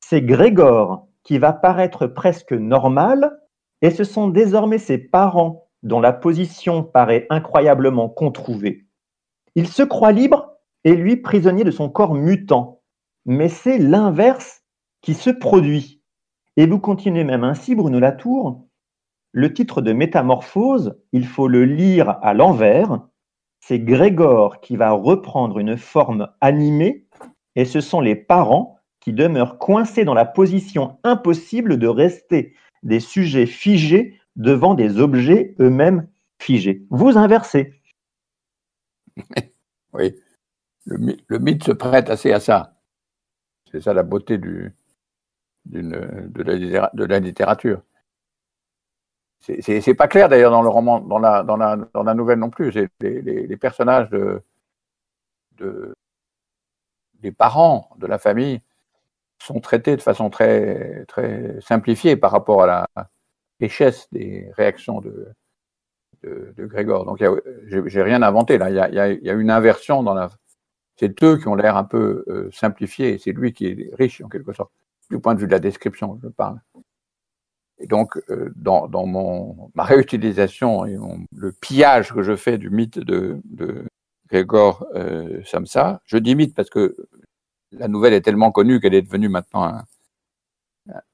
[0.00, 3.38] C'est Grégor qui va paraître presque normal,
[3.82, 8.84] et ce sont désormais ses parents dont la position paraît incroyablement controuvée.
[9.54, 12.82] Il se croit libre et lui prisonnier de son corps mutant.
[13.26, 14.64] Mais c'est l'inverse
[15.02, 16.02] qui se produit.
[16.56, 18.66] Et vous continuez même ainsi, Bruno Latour.
[19.30, 23.00] Le titre de Métamorphose, il faut le lire à l'envers.
[23.66, 27.06] C'est Grégor qui va reprendre une forme animée
[27.56, 33.00] et ce sont les parents qui demeurent coincés dans la position impossible de rester des
[33.00, 36.06] sujets figés devant des objets eux-mêmes
[36.38, 36.84] figés.
[36.90, 37.80] Vous inversez.
[39.94, 40.12] Oui,
[40.86, 42.80] le, mythe se prête assez à ça.
[43.70, 44.72] C'est ça la beauté de
[45.64, 47.80] la littérature.
[49.60, 52.50] C'est pas clair d'ailleurs dans le roman, dans la, dans la, dans la nouvelle non
[52.50, 52.70] plus.
[53.00, 54.42] Les, personnages de,
[55.58, 55.94] de,
[57.20, 58.60] des parents de la famille
[59.38, 63.08] sont traités de façon très, très simplifiée par rapport à la,
[63.60, 65.28] richesse des réactions de,
[66.22, 67.04] de, Grégor.
[67.04, 67.22] Donc,
[67.66, 68.70] j'ai rien inventé là.
[68.70, 70.30] Il y a, y a, une inversion dans la.
[70.96, 73.18] C'est eux qui ont l'air un peu euh, simplifiés.
[73.18, 74.72] C'est lui qui est riche en quelque sorte,
[75.10, 76.60] du point de vue de la description, je parle.
[77.78, 80.96] Et donc, euh, dans, dans mon, ma réutilisation et
[81.34, 83.84] le pillage que je fais du mythe de, de
[84.28, 86.96] Grégor euh, Samsa, je dis mythe parce que
[87.72, 89.84] la nouvelle est tellement connue qu'elle est devenue maintenant un,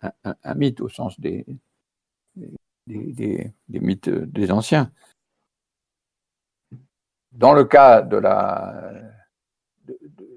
[0.02, 1.46] un, un, mythe au sens des,
[2.86, 4.92] des, mythes des anciens.
[7.32, 8.92] Dans le cas de la.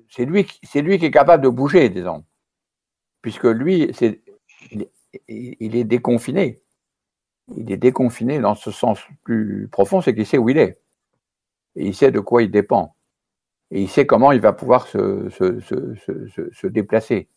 [0.10, 2.24] c'est lui, lui qui est capable de bouger, disons.
[3.22, 4.22] Puisque lui, c'est,
[5.28, 6.62] il, est déconfiné.
[7.56, 10.80] Il est déconfiné dans ce sens plus profond, c'est qu'il sait où il est.
[11.76, 12.96] Et il sait de quoi il dépend.
[13.72, 17.28] Et il sait comment il va pouvoir se, déplacer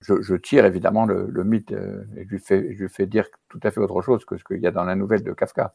[0.00, 4.00] je, tire évidemment le, mythe euh, et je lui, fais, dire tout à fait autre
[4.00, 5.74] chose que ce qu'il y a dans la nouvelle de Kafka.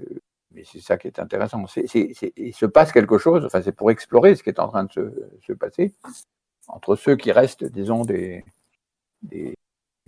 [0.00, 0.02] Euh,
[0.52, 1.64] mais c'est ça qui est intéressant.
[1.76, 4.92] il se passe quelque chose, enfin c'est pour explorer ce qui est en train de
[5.46, 5.92] se, passer
[6.66, 8.44] entre ceux qui restent, disons, des,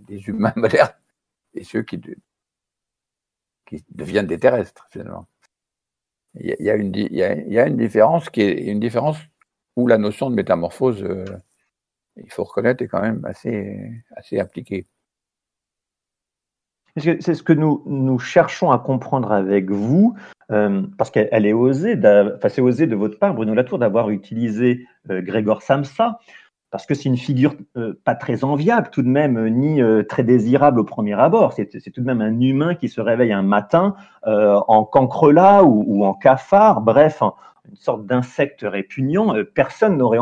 [0.08, 0.94] humains modernes
[1.54, 2.00] et ceux qui,
[3.90, 5.28] deviennent des terrestres, finalement.
[6.34, 9.18] Il y, a, une, différence qui est une différence
[9.76, 11.24] où la notion de métamorphose euh,
[12.16, 14.86] il faut reconnaître, est quand même assez, assez appliqué.
[16.96, 20.16] C'est ce que nous, nous cherchons à comprendre avec vous,
[20.50, 24.86] euh, parce qu'elle est osée, enfin, c'est osé de votre part, Bruno Latour, d'avoir utilisé
[25.08, 26.18] euh, Grégor Samsa,
[26.70, 30.80] parce que c'est une figure euh, pas très enviable tout de même, ni très désirable
[30.80, 31.52] au premier abord.
[31.52, 33.94] C'est tout de même un humain qui se réveille un matin
[34.24, 37.22] en cancrelat ou, en cafard, bref,
[37.68, 39.34] une sorte d'insecte répugnant.
[39.54, 40.18] personne n'aurait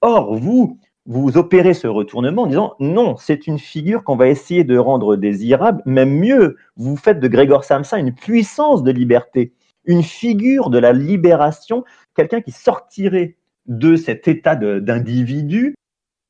[0.00, 4.64] Or, vous, vous opérez ce retournement en disant non, c'est une figure qu'on va essayer
[4.64, 9.52] de rendre désirable, même mieux, vous faites de Grégor Samsa une puissance de liberté,
[9.86, 11.84] une figure de la libération,
[12.14, 15.74] quelqu'un qui sortirait de cet état d'individu.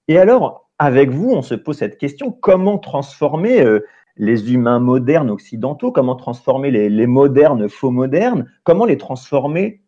[0.08, 3.80] Et alors, avec vous, on se pose cette question, comment transformer euh,
[4.16, 9.82] les humains modernes occidentaux, comment transformer les, modernes faux modernes, comment les transformer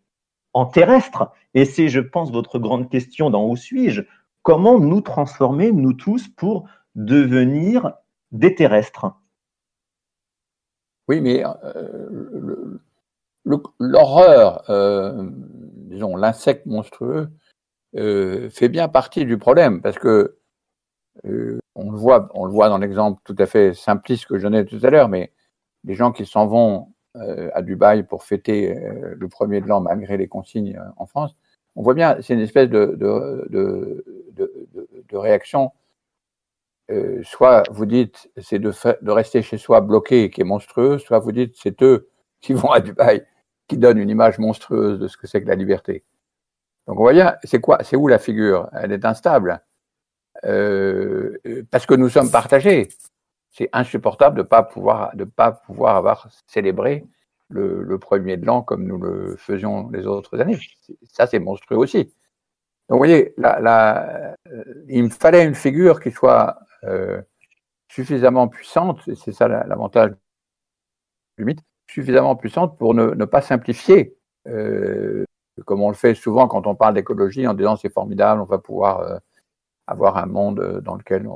[0.52, 1.32] en terrestre.
[1.54, 4.02] Et c'est, je pense, votre grande question dans Où suis-je
[4.42, 7.92] Comment nous transformer, nous tous, pour devenir
[8.32, 9.06] des terrestres?
[11.08, 12.78] Oui, mais euh,
[13.78, 15.28] l'horreur, euh,
[15.88, 17.30] disons, l'insecte monstrueux,
[17.96, 20.36] euh, fait bien partie du problème parce que
[21.24, 24.64] on le voit, on le voit dans l'exemple tout à fait simpliste que je donnais
[24.64, 25.32] tout à l'heure, mais
[25.84, 29.80] les gens qui s'en vont euh, à Dubaï pour fêter euh, le premier de l'an
[29.80, 31.34] malgré les consignes euh, en France.
[31.74, 34.05] On voit bien, c'est une espèce de, de,
[35.09, 35.72] de, réaction.
[37.22, 38.72] soit vous dites c'est de,
[39.03, 42.09] de rester chez soi bloqué qui est monstrueux, soit vous dites c'est eux
[42.40, 43.24] qui vont à Dubaï
[43.68, 46.04] qui donnent une image monstrueuse de ce que c'est que la liberté.
[46.86, 48.68] Donc on voit bien, c'est quoi, c'est où la figure?
[48.72, 49.62] Elle est instable
[50.42, 52.88] parce que nous sommes partagés
[53.58, 57.04] c'est insupportable de ne pas pouvoir, pas pouvoir avoir célébré
[57.48, 60.58] le, premier de l'an comme nous le faisions les autres années.
[61.10, 62.04] Ça, c'est monstrueux aussi.
[62.88, 64.34] Donc, vous voyez, euh,
[64.88, 67.20] il me fallait une figure qui soit euh,
[67.88, 70.12] suffisamment puissante, et c'est ça l'avantage
[71.36, 71.60] du mythe,
[71.91, 74.16] suffisamment puissante pour ne, pas simplifier,
[74.47, 75.24] euh,
[75.64, 78.59] comme on le fait souvent quand on parle d'écologie, en disant c'est formidable, on va
[78.59, 79.20] pouvoir
[79.86, 81.28] avoir un monde dans lequel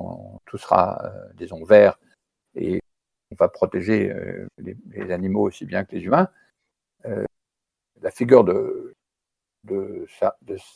[0.47, 1.03] tout sera,
[1.37, 1.99] disons, vert
[2.55, 2.83] et
[3.33, 6.29] on va protéger euh, les, animaux aussi bien que les humains.
[7.07, 7.25] Euh,
[8.03, 8.95] la figure de,
[9.65, 10.07] de,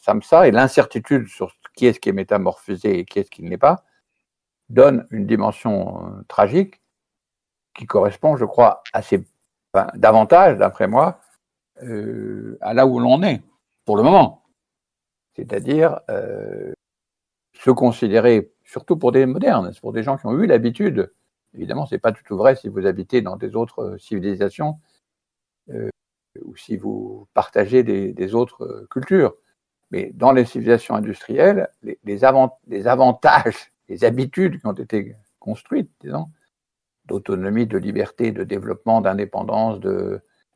[0.03, 3.59] Samsa et l'incertitude sur qui est-ce qui est métamorphosé et qui est-ce qui ne l'est
[3.59, 3.85] pas
[4.69, 6.81] donne une dimension euh, tragique
[7.75, 9.25] qui correspond, je crois, assez
[9.95, 11.21] davantage, d'après moi,
[11.81, 13.43] à là où l'on est
[13.85, 14.45] pour le moment.
[15.35, 16.01] C'est-à-dire
[17.55, 21.11] se considérer, surtout pour des modernes, pour des gens qui ont eu l'habitude
[21.57, 24.79] Évidemment, ce n'est pas du tout vrai si vous habitez dans des autres euh, civilisations
[25.71, 25.89] euh,
[26.45, 29.35] ou si vous partagez des, autres euh, cultures.
[29.91, 36.29] Mais dans les civilisations industrielles, les, les, avantages, les habitudes qui ont été construites, disons,
[37.07, 39.81] d'autonomie, de liberté, de développement, d'indépendance,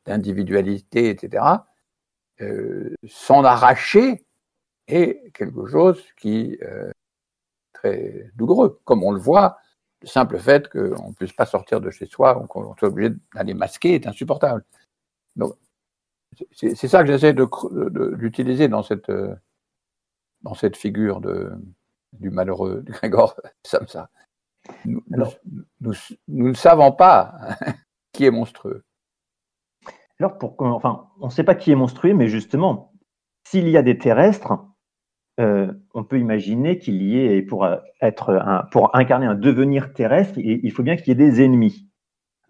[0.05, 1.43] d'individualité, etc.,
[2.41, 4.25] euh, s'en arracher
[4.87, 6.91] est quelque chose qui est
[7.73, 9.57] très douloureux, comme on le voit
[10.01, 13.53] le simple fait qu'on ne puisse pas sortir de chez soi, qu'on soit obligé d'aller
[13.53, 14.63] masquer est insupportable.
[15.35, 15.55] Donc,
[16.53, 19.11] c'est ça que j'essaie d'utiliser dans cette,
[20.41, 21.51] dans cette figure de,
[22.13, 24.09] du malheureux Grégor Samsa.
[24.85, 25.03] Nous,
[25.79, 25.93] nous,
[26.27, 27.35] ne savons pas
[28.13, 28.83] qui est monstrueux.
[30.19, 32.93] Alors, pour, enfin, on ne sait pas qui est monstrueux, mais justement,
[33.43, 34.53] s'il y a des terrestres,
[35.39, 37.67] euh, on peut imaginer qu'il y ait, pour,
[38.01, 41.87] être pour incarner un devenir terrestre, il faut bien qu'il y ait des ennemis.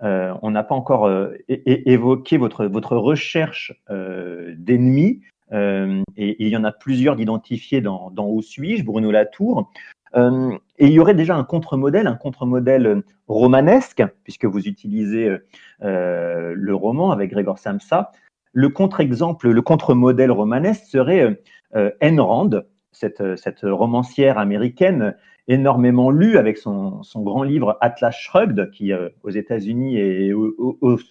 [0.03, 5.21] Euh, on n'a pas encore euh, évoqué votre, votre recherche d'ennemis,
[5.53, 9.71] et, il y en a plusieurs d'identifiés dans, dans Où suis-je, Bruno Latour.
[10.15, 15.37] Et il y aurait déjà un contre-modèle, un contre-modèle romanesque, puisque vous utilisez
[15.81, 18.11] le roman avec Grégor Samsa.
[18.53, 21.41] Le contre-exemple, le contre-modèle romanesque serait
[21.73, 22.49] Ayn Rand,
[22.91, 25.15] cette, romancière américaine
[25.47, 30.33] énormément lue avec son, grand livre Atlas Shrugged, qui euh, aux États-Unis est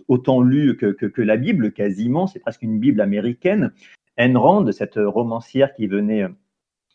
[0.08, 3.72] autant lu que, que, la Bible, quasiment, c'est presque une Bible américaine.
[4.16, 6.26] Ayn Rand, cette romancière qui venait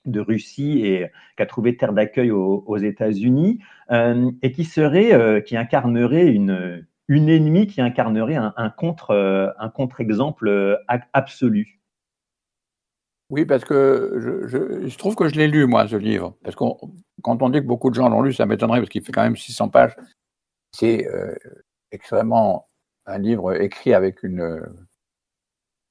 [0.06, 3.60] de Russie et qui a trouvé terre d'accueil aux, États-Unis,
[3.92, 10.80] euh, et qui serait, euh, qui incarnerait une, ennemie, qui incarnerait un, contre, contre-exemple
[11.14, 11.80] absolu.
[13.32, 14.18] Oui, parce que
[14.88, 16.36] je, trouve que je l'ai lu, moi, ce livre.
[16.44, 16.64] Parce que
[17.24, 19.24] quand on dit que beaucoup de gens l'ont lu, ça m'étonnerait parce qu'il fait quand
[19.24, 19.96] même 600 pages.
[20.72, 21.34] C'est euh,
[21.92, 22.68] extrêmement
[23.08, 24.64] un livre écrit avec une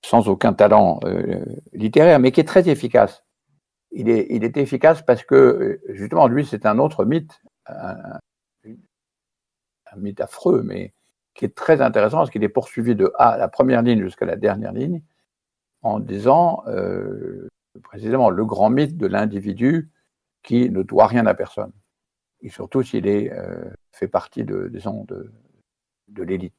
[0.04, 3.23] sans aucun talent euh, littéraire, mais qui est très efficace.
[3.96, 8.18] Il est, efficace parce que justement, lui, c'est un autre mythe, un,
[9.96, 10.92] mythe affreux, mais
[11.34, 14.36] qui est très intéressant parce qu'il est poursuivi de A, la première ligne jusqu'à la
[14.36, 15.00] dernière ligne
[15.82, 17.48] en disant euh,
[17.82, 19.90] précisément le grand mythe de l'individu
[20.42, 21.72] qui ne doit rien à personne,
[22.42, 24.70] et surtout s'il est euh, fait partie de,
[26.16, 26.54] l'élite.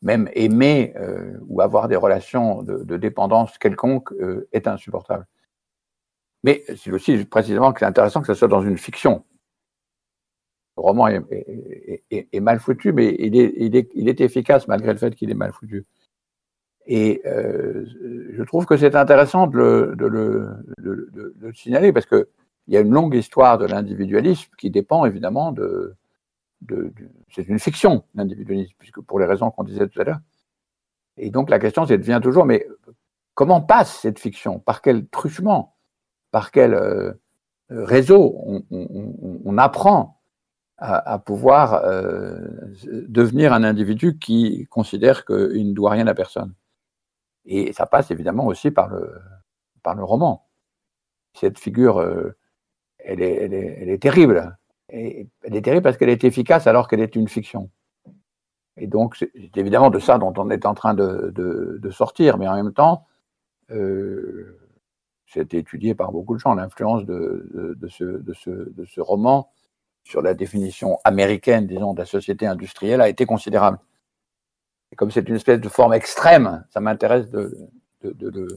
[0.00, 5.26] Même aimer euh, ou avoir des relations de, de dépendance quelconque euh, est insupportable.
[6.44, 9.24] Mais c'est aussi précisément que c'est intéressant que ce soit dans une fiction.
[10.76, 15.52] Le roman est, mal foutu, mais il est, efficace malgré le fait qu'il est mal
[15.52, 15.84] foutu.
[16.86, 17.84] Et euh,
[18.32, 22.26] je trouve que c'est intéressant de le, signaler parce qu'il
[22.68, 25.96] y a une longue histoire de l'individualisme qui dépend évidemment de.
[26.62, 26.92] de,
[27.34, 30.20] c'est une fiction, l'individualisme, puisque pour les raisons qu'on disait tout à l'heure.
[31.16, 32.68] Et donc la question c'est devient toujours, mais
[33.34, 34.60] comment passe cette fiction?
[34.60, 35.77] Par quel truchement?
[36.30, 37.12] Par quel euh,
[37.70, 40.20] réseau on, apprend
[40.76, 42.38] à, pouvoir euh,
[43.08, 46.54] devenir un individu qui considère qu'il ne doit rien à personne
[47.48, 49.20] et ça passe évidemment aussi par le,
[50.04, 50.46] roman.
[51.32, 52.36] Cette figure, euh,
[52.98, 54.58] elle, est, terrible.
[54.88, 57.70] Elle est terrible parce qu'elle est efficace alors qu'elle est une fiction.
[58.76, 62.54] Et donc, c'est évidemment de ça dont on est en train de, sortir, mais en
[62.54, 63.06] même temps,
[65.28, 69.50] c'est étudié par beaucoup de gens, l'influence de, de, ce, de, ce, de ce roman
[70.04, 73.78] sur la définition américaine, disons, de la société industrielle a été considérable.
[74.90, 77.54] Et comme c'est une espèce de forme extrême, ça m'intéresse de,
[78.02, 78.48] de, de, de,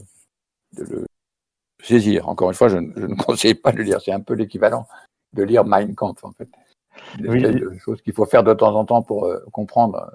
[0.78, 1.06] le
[1.82, 2.28] saisir.
[2.28, 4.00] Encore une fois, je, je, ne conseille pas de le lire.
[4.00, 4.86] C'est un peu l'équivalent
[5.34, 6.48] de lire Mein Kampf, en fait.
[7.20, 7.42] Oui.
[7.78, 10.10] chose qu'il faut faire de temps en temps pour euh, comprendre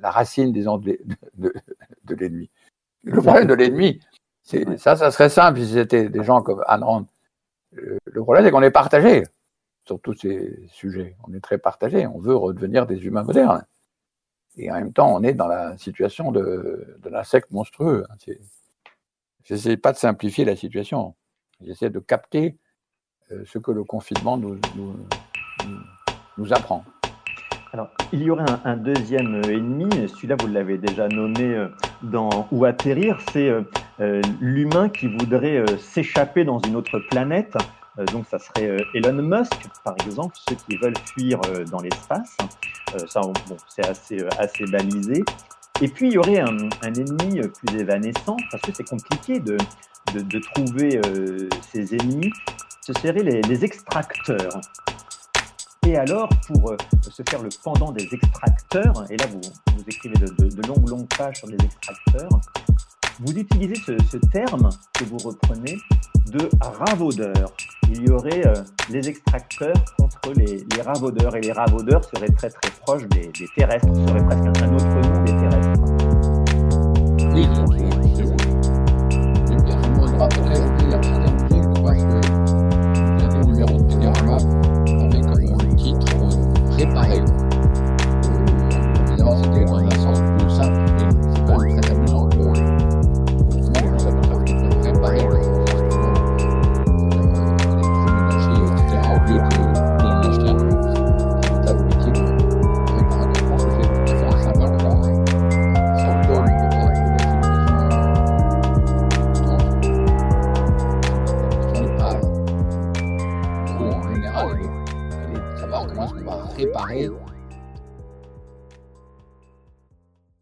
[0.00, 0.98] la racine, disons, de
[2.08, 2.48] l'ennemi.
[3.04, 4.00] Le problème de l'ennemi,
[4.78, 7.06] ça, ça serait simple si c'était des gens comme Anne Rand.
[7.78, 9.24] Euh, le problème, c'est qu'on est partagé
[9.84, 11.16] sur tous ces sujets.
[11.26, 12.06] On est très partagé.
[12.06, 13.64] On veut redevenir des humains modernes.
[14.56, 18.04] Et en même temps, on est dans la situation de, de l'insecte monstrueux.
[19.44, 21.14] J'essaie pas de simplifier la situation.
[21.60, 22.56] J'essaie de capter
[23.30, 24.96] euh, ce que le confinement nous, nous,
[26.36, 26.84] nous apprend.
[27.72, 31.68] Alors, il y aurait un, un deuxième ennemi, celui-là vous l'avez déjà nommé euh,
[32.02, 33.48] dans Où atterrir, c'est
[34.40, 37.56] l'humain qui voudrait euh, s'échapper dans une autre planète
[37.98, 41.80] euh, donc ça serait euh, Elon Musk, par exemple, ceux qui veulent fuir euh, dans
[41.80, 42.36] l'espace.
[43.06, 45.24] ça, bon, c'est assez, balisé.
[45.80, 49.56] Et puis il y aurait un, ennemi plus évanescent, parce que c'est compliqué de,
[50.14, 52.32] de, trouver euh, ces ennemis.
[52.82, 54.60] Ce seraient les, extracteurs.
[55.86, 59.40] Et alors, pour euh, se faire le pendant des extracteurs, et là vous,
[59.74, 62.28] vous écrivez de, de longues, longues pages sur les extracteurs,
[63.22, 65.76] vous utilisez ce, ce, terme que vous reprenez
[66.32, 67.52] de ravaudeur.
[67.90, 68.54] Il y aurait euh,
[68.88, 73.94] les extracteurs contre les, les, et les ravaudeurs seraient très très proches des, des terrestres,
[73.94, 75.80] seraient presque un autre nom des terrestres.
[77.34, 77.46] Oui,